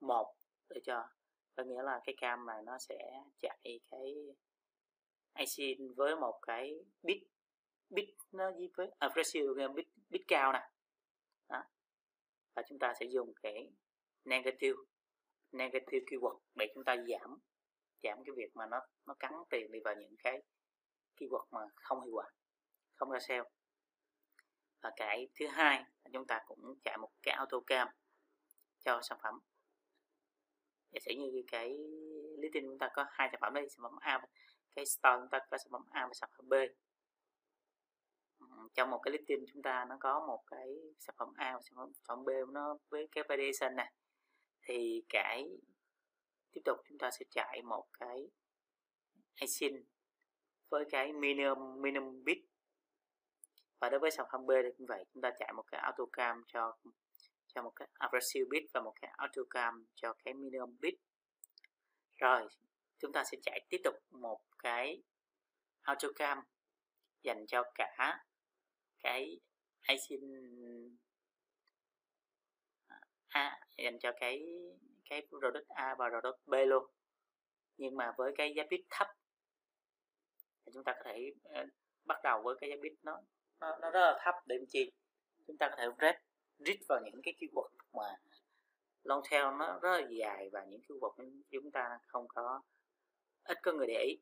một. 0.00 0.34
Để 0.68 0.80
cho 0.84 1.08
có 1.56 1.62
nghĩa 1.62 1.82
là 1.82 2.00
cái 2.04 2.14
cam 2.18 2.46
này 2.46 2.62
nó 2.64 2.78
sẽ 2.78 3.22
chạy 3.38 3.80
cái 3.90 4.14
IC 5.38 5.78
với 5.96 6.16
một 6.16 6.38
cái 6.42 6.74
bit 7.02 7.22
bit 7.90 8.08
nó 8.32 8.50
với 8.76 8.90
à, 8.98 9.08
ratio 9.16 9.68
bit 9.74 9.86
bit 10.08 10.22
cao 10.28 10.52
nè. 10.52 10.70
Đó. 11.48 11.64
Và 12.54 12.62
chúng 12.68 12.78
ta 12.78 12.94
sẽ 13.00 13.06
dùng 13.06 13.32
cái 13.42 13.72
negative 14.24 14.76
negative 15.52 16.04
keyword 16.06 16.38
để 16.54 16.66
chúng 16.74 16.84
ta 16.84 16.96
giảm 16.96 17.38
giảm 18.02 18.24
cái 18.24 18.34
việc 18.36 18.56
mà 18.56 18.66
nó 18.66 18.80
nó 19.06 19.14
cắn 19.14 19.32
tiền 19.50 19.72
đi 19.72 19.78
vào 19.84 19.94
những 19.94 20.16
cái 20.18 20.42
keyword 21.16 21.44
mà 21.50 21.60
không 21.74 22.04
hiệu 22.04 22.14
quả 22.14 22.30
không 22.94 23.10
ra 23.10 23.18
sale 23.20 23.42
và 24.82 24.92
cái 24.96 25.28
thứ 25.34 25.46
hai 25.46 25.78
là 25.78 26.10
chúng 26.12 26.26
ta 26.26 26.40
cũng 26.46 26.74
chạy 26.84 26.98
một 26.98 27.10
cái 27.22 27.34
auto 27.34 27.60
cam 27.66 27.88
cho 28.86 29.00
sản 29.02 29.18
phẩm. 29.22 29.38
Giả 30.92 31.00
sử 31.04 31.12
như 31.12 31.42
cái 31.48 31.78
lý 32.38 32.48
tin 32.52 32.64
chúng 32.64 32.78
ta 32.78 32.90
có 32.94 33.04
hai 33.10 33.28
sản 33.32 33.40
phẩm 33.40 33.54
đây 33.54 33.68
sản 33.68 33.82
phẩm 33.82 33.96
A 34.00 34.26
cái 34.74 34.86
store 34.86 35.16
chúng 35.20 35.28
ta 35.30 35.38
có 35.50 35.58
sản 35.58 35.68
phẩm 35.70 35.84
A 35.90 36.06
và 36.06 36.14
sản 36.14 36.30
phẩm 36.36 36.48
B. 36.48 36.54
Trong 38.74 38.90
một 38.90 38.98
cái 39.02 39.12
listing 39.12 39.44
chúng 39.52 39.62
ta 39.62 39.84
nó 39.88 39.96
có 40.00 40.26
một 40.26 40.42
cái 40.46 40.76
sản 40.98 41.14
phẩm 41.18 41.32
A 41.36 41.52
và 41.54 41.60
sản 41.62 41.92
phẩm 42.08 42.24
B 42.24 42.28
nó 42.52 42.78
với 42.88 43.08
cái 43.12 43.24
variation 43.28 43.76
này 43.76 43.92
thì 44.62 45.04
cái 45.08 45.58
tiếp 46.52 46.60
tục 46.64 46.78
chúng 46.88 46.98
ta 46.98 47.10
sẽ 47.10 47.24
chạy 47.30 47.62
một 47.62 47.86
cái 47.98 48.28
async 49.40 49.86
với 50.68 50.84
cái 50.90 51.12
minimum 51.12 51.82
minimum 51.82 52.24
bit. 52.24 52.38
Và 53.80 53.90
đối 53.90 54.00
với 54.00 54.10
sản 54.10 54.26
phẩm 54.32 54.46
B 54.46 54.50
thì 54.62 54.68
cũng 54.78 54.86
vậy, 54.86 55.04
chúng 55.14 55.22
ta 55.22 55.30
chạy 55.38 55.52
một 55.52 55.64
cái 55.66 55.80
autocam 55.80 56.44
cho 56.46 56.76
cho 57.56 57.62
một 57.62 57.72
cái 57.76 57.88
aggressive 57.94 58.44
bit 58.50 58.62
và 58.74 58.80
một 58.80 58.92
cái 59.00 59.10
autocam 59.16 59.86
cho 59.94 60.12
cái 60.24 60.34
minimum 60.34 60.76
bit. 60.80 60.94
Rồi 62.16 62.48
chúng 62.98 63.12
ta 63.12 63.24
sẽ 63.24 63.38
chạy 63.42 63.60
tiếp 63.68 63.80
tục 63.84 63.94
một 64.10 64.40
cái 64.58 65.02
autocam 65.82 66.38
dành 67.22 67.46
cho 67.46 67.62
cả 67.74 68.20
cái 69.00 69.40
asin 69.82 70.20
A 73.28 73.40
à, 73.40 73.60
à, 73.76 73.84
dành 73.84 73.98
cho 73.98 74.12
cái 74.20 74.42
cái 75.10 75.26
product 75.28 75.68
A 75.68 75.94
và 75.98 76.08
product 76.08 76.46
B 76.46 76.54
luôn. 76.66 76.84
Nhưng 77.76 77.96
mà 77.96 78.12
với 78.18 78.32
cái 78.36 78.52
giá 78.56 78.62
bit 78.70 78.80
thấp 78.90 79.06
thì 80.66 80.72
chúng 80.74 80.84
ta 80.84 80.92
có 80.92 81.00
thể 81.04 81.32
ờ, 81.42 81.64
bắt 82.04 82.20
đầu 82.24 82.42
với 82.42 82.56
cái 82.60 82.70
giá 82.70 82.76
bit 82.82 82.92
nó 83.02 83.20
nó, 83.60 83.78
nó 83.80 83.90
rất 83.90 84.00
là 84.00 84.18
thấp 84.24 84.34
để 84.46 84.56
làm 84.58 84.66
chi? 84.68 84.92
Chúng 85.46 85.58
ta 85.58 85.68
có 85.68 85.76
thể 85.78 85.86
read 86.00 86.16
rít 86.58 86.78
vào 86.88 87.00
những 87.04 87.22
cái 87.22 87.34
keyword 87.38 87.68
mà 87.92 88.16
long 89.02 89.22
tail 89.30 89.44
nó 89.58 89.78
rất 89.82 90.00
là 90.00 90.08
dài 90.10 90.48
và 90.52 90.64
những 90.64 90.80
keyword 90.80 91.42
chúng 91.50 91.70
ta 91.70 91.98
không 92.06 92.28
có 92.28 92.62
ít 93.44 93.58
có 93.62 93.72
người 93.72 93.86
để 93.86 94.04
ý 94.04 94.18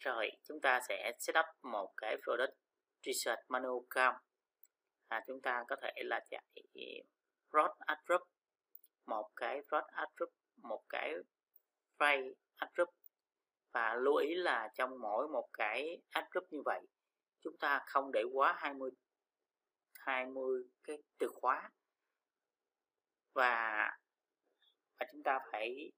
rồi 0.00 0.30
chúng 0.42 0.60
ta 0.60 0.80
sẽ 0.88 1.12
setup 1.18 1.44
một 1.62 1.92
cái 1.96 2.16
product 2.24 2.54
research 3.02 3.40
manual 3.48 3.84
cam. 3.90 4.14
à, 5.08 5.24
chúng 5.26 5.40
ta 5.40 5.64
có 5.68 5.76
thể 5.82 5.92
là 6.04 6.20
chạy 6.30 6.42
rod 7.52 7.70
group, 8.06 8.22
một 9.06 9.30
cái 9.36 9.60
rod 9.70 9.84
group, 10.16 10.30
một 10.56 10.82
cái 10.88 11.14
file 11.98 12.32
group 12.74 12.88
và 13.72 13.94
lưu 13.94 14.14
ý 14.14 14.34
là 14.34 14.68
trong 14.74 15.00
mỗi 15.00 15.28
một 15.28 15.48
cái 15.52 16.02
add 16.10 16.28
như 16.50 16.62
vậy 16.64 16.80
chúng 17.40 17.56
ta 17.58 17.80
không 17.86 18.12
để 18.12 18.22
quá 18.22 18.54
20 18.58 18.90
20 20.00 20.64
cái 20.84 20.98
từ 21.18 21.28
khóa. 21.34 21.70
Và 23.32 23.90
và 25.00 25.06
chúng 25.12 25.22
ta 25.22 25.38
phải 25.52 25.92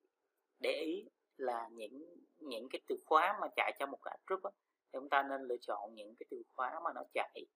để 0.59 0.73
ý 0.73 1.05
là 1.37 1.69
những 1.73 2.17
những 2.39 2.69
cái 2.71 2.81
từ 2.89 2.97
khóa 3.07 3.39
mà 3.41 3.47
chạy 3.57 3.77
trong 3.79 3.91
một 3.91 3.99
cái 4.03 4.19
group 4.27 4.43
đó, 4.43 4.51
thì 4.93 4.99
chúng 5.01 5.09
ta 5.09 5.23
nên 5.23 5.43
lựa 5.43 5.57
chọn 5.61 5.95
những 5.95 6.15
cái 6.19 6.27
từ 6.31 6.43
khóa 6.55 6.81
mà 6.85 6.91
nó 6.95 7.03
chạy. 7.15 7.47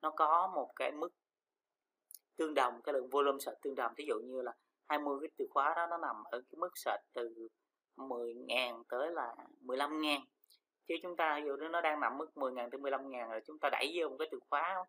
Nó 0.00 0.10
có 0.10 0.52
một 0.54 0.72
cái 0.76 0.92
mức 0.92 1.08
tương 2.36 2.54
đồng 2.54 2.82
cái 2.82 2.92
lượng 2.92 3.08
volume 3.10 3.38
search 3.38 3.60
tương 3.62 3.74
đồng. 3.74 3.92
Ví 3.96 4.04
dụ 4.08 4.14
như 4.24 4.42
là 4.42 4.52
20 4.88 5.18
cái 5.20 5.30
từ 5.36 5.46
khóa 5.50 5.74
đó 5.76 5.86
nó 5.86 5.98
nằm 5.98 6.24
ở 6.24 6.40
cái 6.40 6.56
mức 6.58 6.70
search 6.74 7.02
từ 7.12 7.48
10.000 7.96 8.82
tới 8.88 9.10
là 9.10 9.34
15.000 9.60 10.20
chứ 10.88 10.94
chúng 11.02 11.16
ta 11.16 11.40
ví 11.40 11.46
dụ 11.46 11.56
nó 11.56 11.80
đang 11.80 12.00
nằm 12.00 12.18
mức 12.18 12.30
10.000 12.34 12.70
tới 12.70 12.80
15.000 12.80 13.28
rồi 13.28 13.40
chúng 13.46 13.58
ta 13.58 13.68
đẩy 13.72 13.92
vô 13.94 14.08
một 14.08 14.16
cái 14.18 14.28
từ 14.30 14.38
khóa 14.50 14.84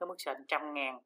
cái 0.00 0.06
mức 0.06 0.14
sàn 0.18 0.44
trăm 0.48 0.74
ngàn. 0.74 0.98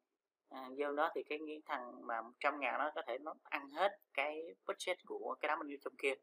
À, 0.49 0.69
vô 0.77 0.91
đó 0.91 1.09
thì 1.15 1.23
cái, 1.23 1.39
nghĩa 1.39 1.59
thằng 1.65 2.07
mà 2.07 2.21
trăm 2.39 2.59
ngàn 2.59 2.77
nó 2.79 2.91
có 2.95 3.01
thể 3.07 3.17
nó 3.17 3.33
ăn 3.43 3.69
hết 3.69 3.97
cái 4.13 4.55
budget 4.67 4.97
của 5.05 5.35
cái 5.39 5.47
đám 5.47 5.59
bên 5.59 5.79
trong 5.83 5.95
kia. 5.97 6.13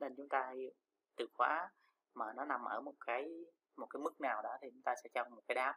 Nên 0.00 0.14
chúng 0.16 0.28
ta 0.28 0.52
từ 1.16 1.26
khóa 1.34 1.70
mà 2.14 2.32
nó 2.36 2.44
nằm 2.44 2.64
ở 2.64 2.80
một 2.80 2.94
cái 3.06 3.28
một 3.76 3.86
cái 3.86 4.00
mức 4.00 4.20
nào 4.20 4.42
đó 4.42 4.50
thì 4.62 4.68
chúng 4.70 4.82
ta 4.82 4.94
sẽ 5.04 5.10
cho 5.14 5.24
một 5.24 5.42
cái 5.48 5.54
đám. 5.54 5.74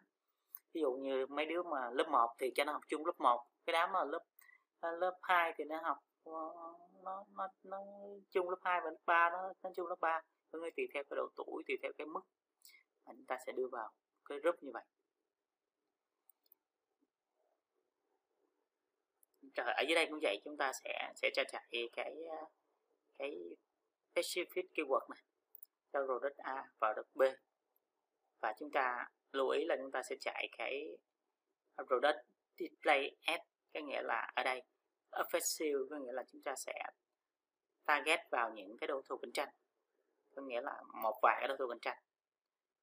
Ví 0.73 0.81
dụ 0.81 0.91
như 0.91 1.25
mấy 1.29 1.45
đứa 1.45 1.63
mà 1.63 1.89
lớp 1.91 2.07
1 2.09 2.35
thì 2.39 2.51
cho 2.55 2.63
nó 2.63 2.73
học 2.73 2.81
chung 2.87 3.05
lớp 3.05 3.19
1 3.19 3.45
cái 3.65 3.73
đám 3.73 3.91
mà 3.91 4.03
lớp 4.03 4.23
lớp 4.81 5.17
2 5.21 5.53
thì 5.57 5.63
nó 5.63 5.81
học 5.83 5.97
Ờ, 6.25 6.31
nó 7.03 7.25
nó 7.35 7.47
nó 7.63 7.77
chung 8.31 8.49
lớp 8.49 8.57
2 8.61 8.81
và 8.83 8.89
lớp 8.89 8.97
3 9.05 9.29
nó 9.29 9.53
nó 9.63 9.69
chung 9.75 9.87
lớp 9.87 9.95
3 10.01 10.21
có 10.51 10.59
người 10.59 10.71
tùy 10.71 10.87
theo 10.93 11.03
cái 11.09 11.15
độ 11.15 11.29
tuổi, 11.35 11.63
tùy 11.67 11.77
theo 11.81 11.91
cái 11.97 12.07
mức 12.07 12.21
mà 13.05 13.13
chúng 13.13 13.25
ta 13.25 13.37
sẽ 13.45 13.51
đưa 13.51 13.67
vào. 13.71 13.91
Cái 14.25 14.39
group 14.39 14.63
như 14.63 14.71
vậy. 14.73 14.83
Trời, 19.53 19.73
ở 19.73 19.83
dưới 19.87 19.95
đây 19.95 20.07
cũng 20.09 20.19
vậy, 20.21 20.41
chúng 20.45 20.57
ta 20.57 20.71
sẽ 20.83 21.13
sẽ 21.15 21.29
cho 21.35 21.43
chạy 21.47 21.89
cái 21.93 22.13
ờ, 22.29 22.45
cái 23.17 23.31
specific 24.13 24.63
keyword 24.73 25.09
này. 25.09 25.23
Cho 25.93 26.05
product 26.05 26.37
A 26.37 26.69
và 26.79 26.93
product 26.93 27.15
B. 27.15 27.21
Và 28.41 28.53
chúng 28.59 28.71
ta 28.71 29.09
lưu 29.31 29.49
ý 29.49 29.65
là 29.65 29.75
chúng 29.81 29.91
ta 29.91 30.03
sẽ 30.03 30.15
chạy 30.21 30.49
cái 30.57 30.97
product 31.87 32.17
display 32.57 33.15
ad 33.25 33.41
có 33.73 33.79
nghĩa 33.79 34.01
là 34.01 34.31
ở 34.35 34.43
đây 34.43 34.61
offensive 35.15 35.89
có 35.89 35.97
nghĩa 35.97 36.11
là 36.11 36.23
chúng 36.31 36.41
ta 36.41 36.55
sẽ 36.55 36.73
target 37.85 38.19
vào 38.31 38.51
những 38.53 38.77
cái 38.77 38.87
đối 38.87 39.01
thủ 39.09 39.17
cạnh 39.17 39.31
tranh. 39.31 39.49
Có 40.35 40.41
nghĩa 40.41 40.61
là 40.61 40.81
một 41.01 41.19
vài 41.21 41.35
cái 41.39 41.47
đối 41.47 41.57
thủ 41.57 41.67
cạnh 41.69 41.79
tranh. 41.81 41.97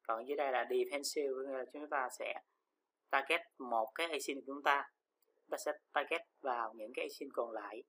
Còn 0.03 0.29
dưới 0.29 0.37
đây 0.37 0.53
là 0.53 0.65
defensive, 0.65 1.35
có 1.35 1.51
nghĩa 1.51 1.59
là 1.59 1.65
chúng 1.73 1.91
ta 1.91 2.09
sẽ 2.19 2.35
target 3.11 3.41
một 3.59 3.93
cái 3.95 4.11
asin 4.11 4.41
của 4.41 4.45
chúng 4.47 4.63
ta. 4.63 4.91
Ta 5.51 5.59
sẽ 5.65 5.73
target 5.93 6.21
vào 6.41 6.73
những 6.75 6.93
cái 6.95 7.05
asin 7.05 7.29
còn 7.33 7.51
lại 7.51 7.83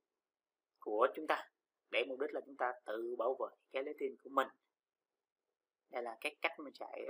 của 0.80 1.08
chúng 1.16 1.28
ta, 1.28 1.50
để 1.92 2.04
mục 2.08 2.20
đích 2.20 2.34
là 2.34 2.42
chúng 2.46 2.58
ta 2.58 2.74
tự 2.86 3.16
bảo 3.18 3.36
vệ 3.40 3.56
cái 3.72 3.84
lấy 3.84 3.96
tin 4.00 4.16
của 4.24 4.30
mình. 4.30 4.48
Đây 5.90 6.04
là 6.04 6.18
cái 6.22 6.36
cách 6.42 6.60
mà 6.60 6.70
chạy 6.74 7.06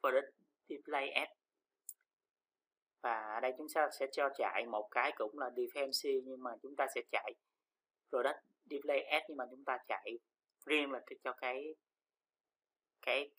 product 0.00 0.34
display 0.68 1.10
ads 1.10 1.32
và 3.06 3.34
ở 3.34 3.40
đây 3.40 3.52
chúng 3.58 3.66
ta 3.74 3.88
sẽ 3.98 4.06
cho 4.12 4.30
chạy 4.38 4.66
một 4.66 4.88
cái 4.90 5.12
cũng 5.16 5.38
là 5.38 5.50
defensive, 5.50 6.22
nhưng 6.24 6.42
mà 6.42 6.50
chúng 6.62 6.76
ta 6.76 6.86
sẽ 6.94 7.00
chạy 7.10 7.34
product 8.10 8.36
display 8.64 9.02
ad 9.02 9.22
nhưng 9.28 9.36
mà 9.36 9.44
chúng 9.50 9.64
ta 9.64 9.78
chạy 9.88 10.18
riêng 10.66 10.90
là 10.90 11.00
cho 11.24 11.32
cái 11.32 11.74
cái 13.02 13.30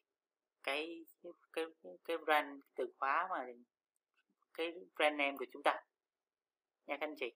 cái 0.63 1.05
cái 1.53 1.65
cái 2.05 2.17
brand 2.17 2.59
từ 2.75 2.93
khóa 2.99 3.27
mà 3.29 3.45
cái 4.53 4.73
brand 4.95 5.15
name 5.17 5.35
của 5.39 5.45
chúng 5.53 5.63
ta. 5.63 5.83
Nha 6.87 6.97
các 6.99 7.07
anh 7.07 7.15
chị. 7.19 7.33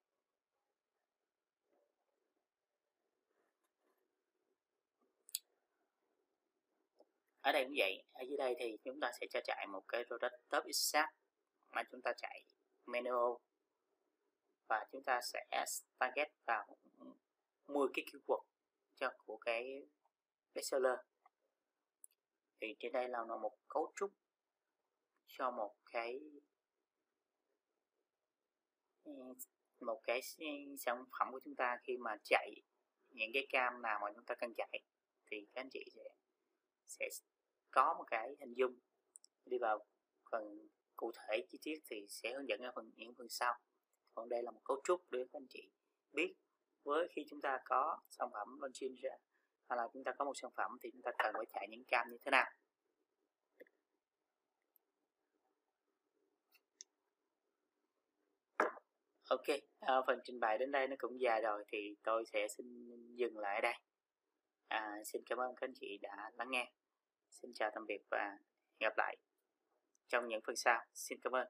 Ở 7.41 7.51
đây 7.51 7.63
cũng 7.63 7.73
vậy, 7.77 8.03
ở 8.13 8.23
dưới 8.27 8.37
đây 8.37 8.55
thì 8.59 8.77
chúng 8.83 8.99
ta 8.99 9.11
sẽ 9.19 9.27
cho 9.29 9.39
chạy 9.43 9.67
một 9.67 9.83
cái 9.87 10.03
product 10.07 10.33
top 10.49 10.65
exact 10.65 11.20
mà 11.71 11.83
chúng 11.91 12.01
ta 12.01 12.13
chạy 12.17 12.43
manual 12.85 13.33
và 14.67 14.87
chúng 14.91 15.03
ta 15.03 15.19
sẽ 15.21 15.65
target 15.97 16.31
vào 16.45 16.77
10 17.67 17.87
cái 17.93 18.05
keyword 18.05 18.43
cho 18.95 19.11
của 19.25 19.37
cái 19.37 19.87
bestseller. 20.53 20.99
Thì 22.59 22.75
trên 22.79 22.91
đây 22.91 23.09
là 23.09 23.23
một 23.23 23.57
cấu 23.67 23.93
trúc 23.95 24.11
cho 25.27 25.51
một 25.51 25.75
cái 25.85 26.19
một 29.79 30.01
cái 30.03 30.21
sản 30.79 31.05
phẩm 31.19 31.31
của 31.31 31.39
chúng 31.43 31.55
ta 31.55 31.77
khi 31.83 31.97
mà 31.97 32.17
chạy 32.23 32.61
những 33.09 33.31
cái 33.33 33.47
cam 33.49 33.81
nào 33.81 33.99
mà 34.03 34.11
chúng 34.15 34.25
ta 34.25 34.35
cần 34.35 34.53
chạy. 34.57 34.79
Thì 35.25 35.47
các 35.53 35.61
anh 35.61 35.69
chị 35.69 35.85
sẽ 35.95 36.01
sẽ 36.87 37.09
có 37.71 37.93
một 37.97 38.03
cái 38.07 38.35
hình 38.39 38.53
dung 38.53 38.79
đi 39.45 39.57
vào 39.57 39.85
phần 40.31 40.67
cụ 41.01 41.11
thể 41.15 41.45
chi 41.49 41.57
tiết 41.61 41.79
thì 41.89 42.05
sẽ 42.09 42.33
hướng 42.33 42.49
dẫn 42.49 42.61
ở 42.61 42.71
phần 42.75 42.91
những 42.95 43.13
phần 43.17 43.29
sau. 43.29 43.53
Còn 44.15 44.29
đây 44.29 44.43
là 44.43 44.51
một 44.51 44.61
cấu 44.63 44.81
trúc 44.83 45.11
để 45.11 45.19
các 45.31 45.39
anh 45.39 45.47
chị 45.49 45.71
biết 46.13 46.33
với 46.83 47.07
khi 47.11 47.25
chúng 47.29 47.41
ta 47.41 47.59
có 47.65 47.99
sản 48.09 48.29
phẩm 48.33 48.59
launching 48.61 48.95
ra 48.95 49.11
hoặc 49.67 49.75
là 49.75 49.87
chúng 49.93 50.03
ta 50.03 50.11
có 50.17 50.25
một 50.25 50.33
sản 50.35 50.51
phẩm 50.55 50.77
thì 50.81 50.89
chúng 50.91 51.01
ta 51.01 51.11
cần 51.17 51.33
phải 51.37 51.45
chạy 51.53 51.67
những 51.69 51.83
cam 51.87 52.07
như 52.09 52.17
thế 52.25 52.31
nào. 52.31 52.51
Ok 59.29 59.47
à, 59.79 60.01
phần 60.07 60.19
trình 60.23 60.39
bày 60.39 60.57
đến 60.57 60.71
đây 60.71 60.87
nó 60.87 60.95
cũng 60.99 61.21
dài 61.21 61.41
rồi 61.41 61.63
thì 61.67 61.95
tôi 62.03 62.25
sẽ 62.25 62.47
xin 62.47 62.89
dừng 63.15 63.37
lại 63.37 63.55
ở 63.55 63.61
đây. 63.61 63.73
À, 64.67 64.97
xin 65.05 65.21
cảm 65.25 65.37
ơn 65.37 65.55
các 65.55 65.67
anh 65.67 65.73
chị 65.73 65.97
đã 66.01 66.31
lắng 66.37 66.51
nghe. 66.51 66.71
Xin 67.29 67.51
chào 67.53 67.71
tạm 67.75 67.85
biệt 67.87 68.01
và 68.11 68.37
hẹn 68.79 68.89
gặp 68.89 68.97
lại 68.97 69.17
trong 70.11 70.27
những 70.27 70.41
phần 70.47 70.55
sau. 70.55 70.79
Xin 70.93 71.17
cảm 71.23 71.33
ơn. 71.35 71.47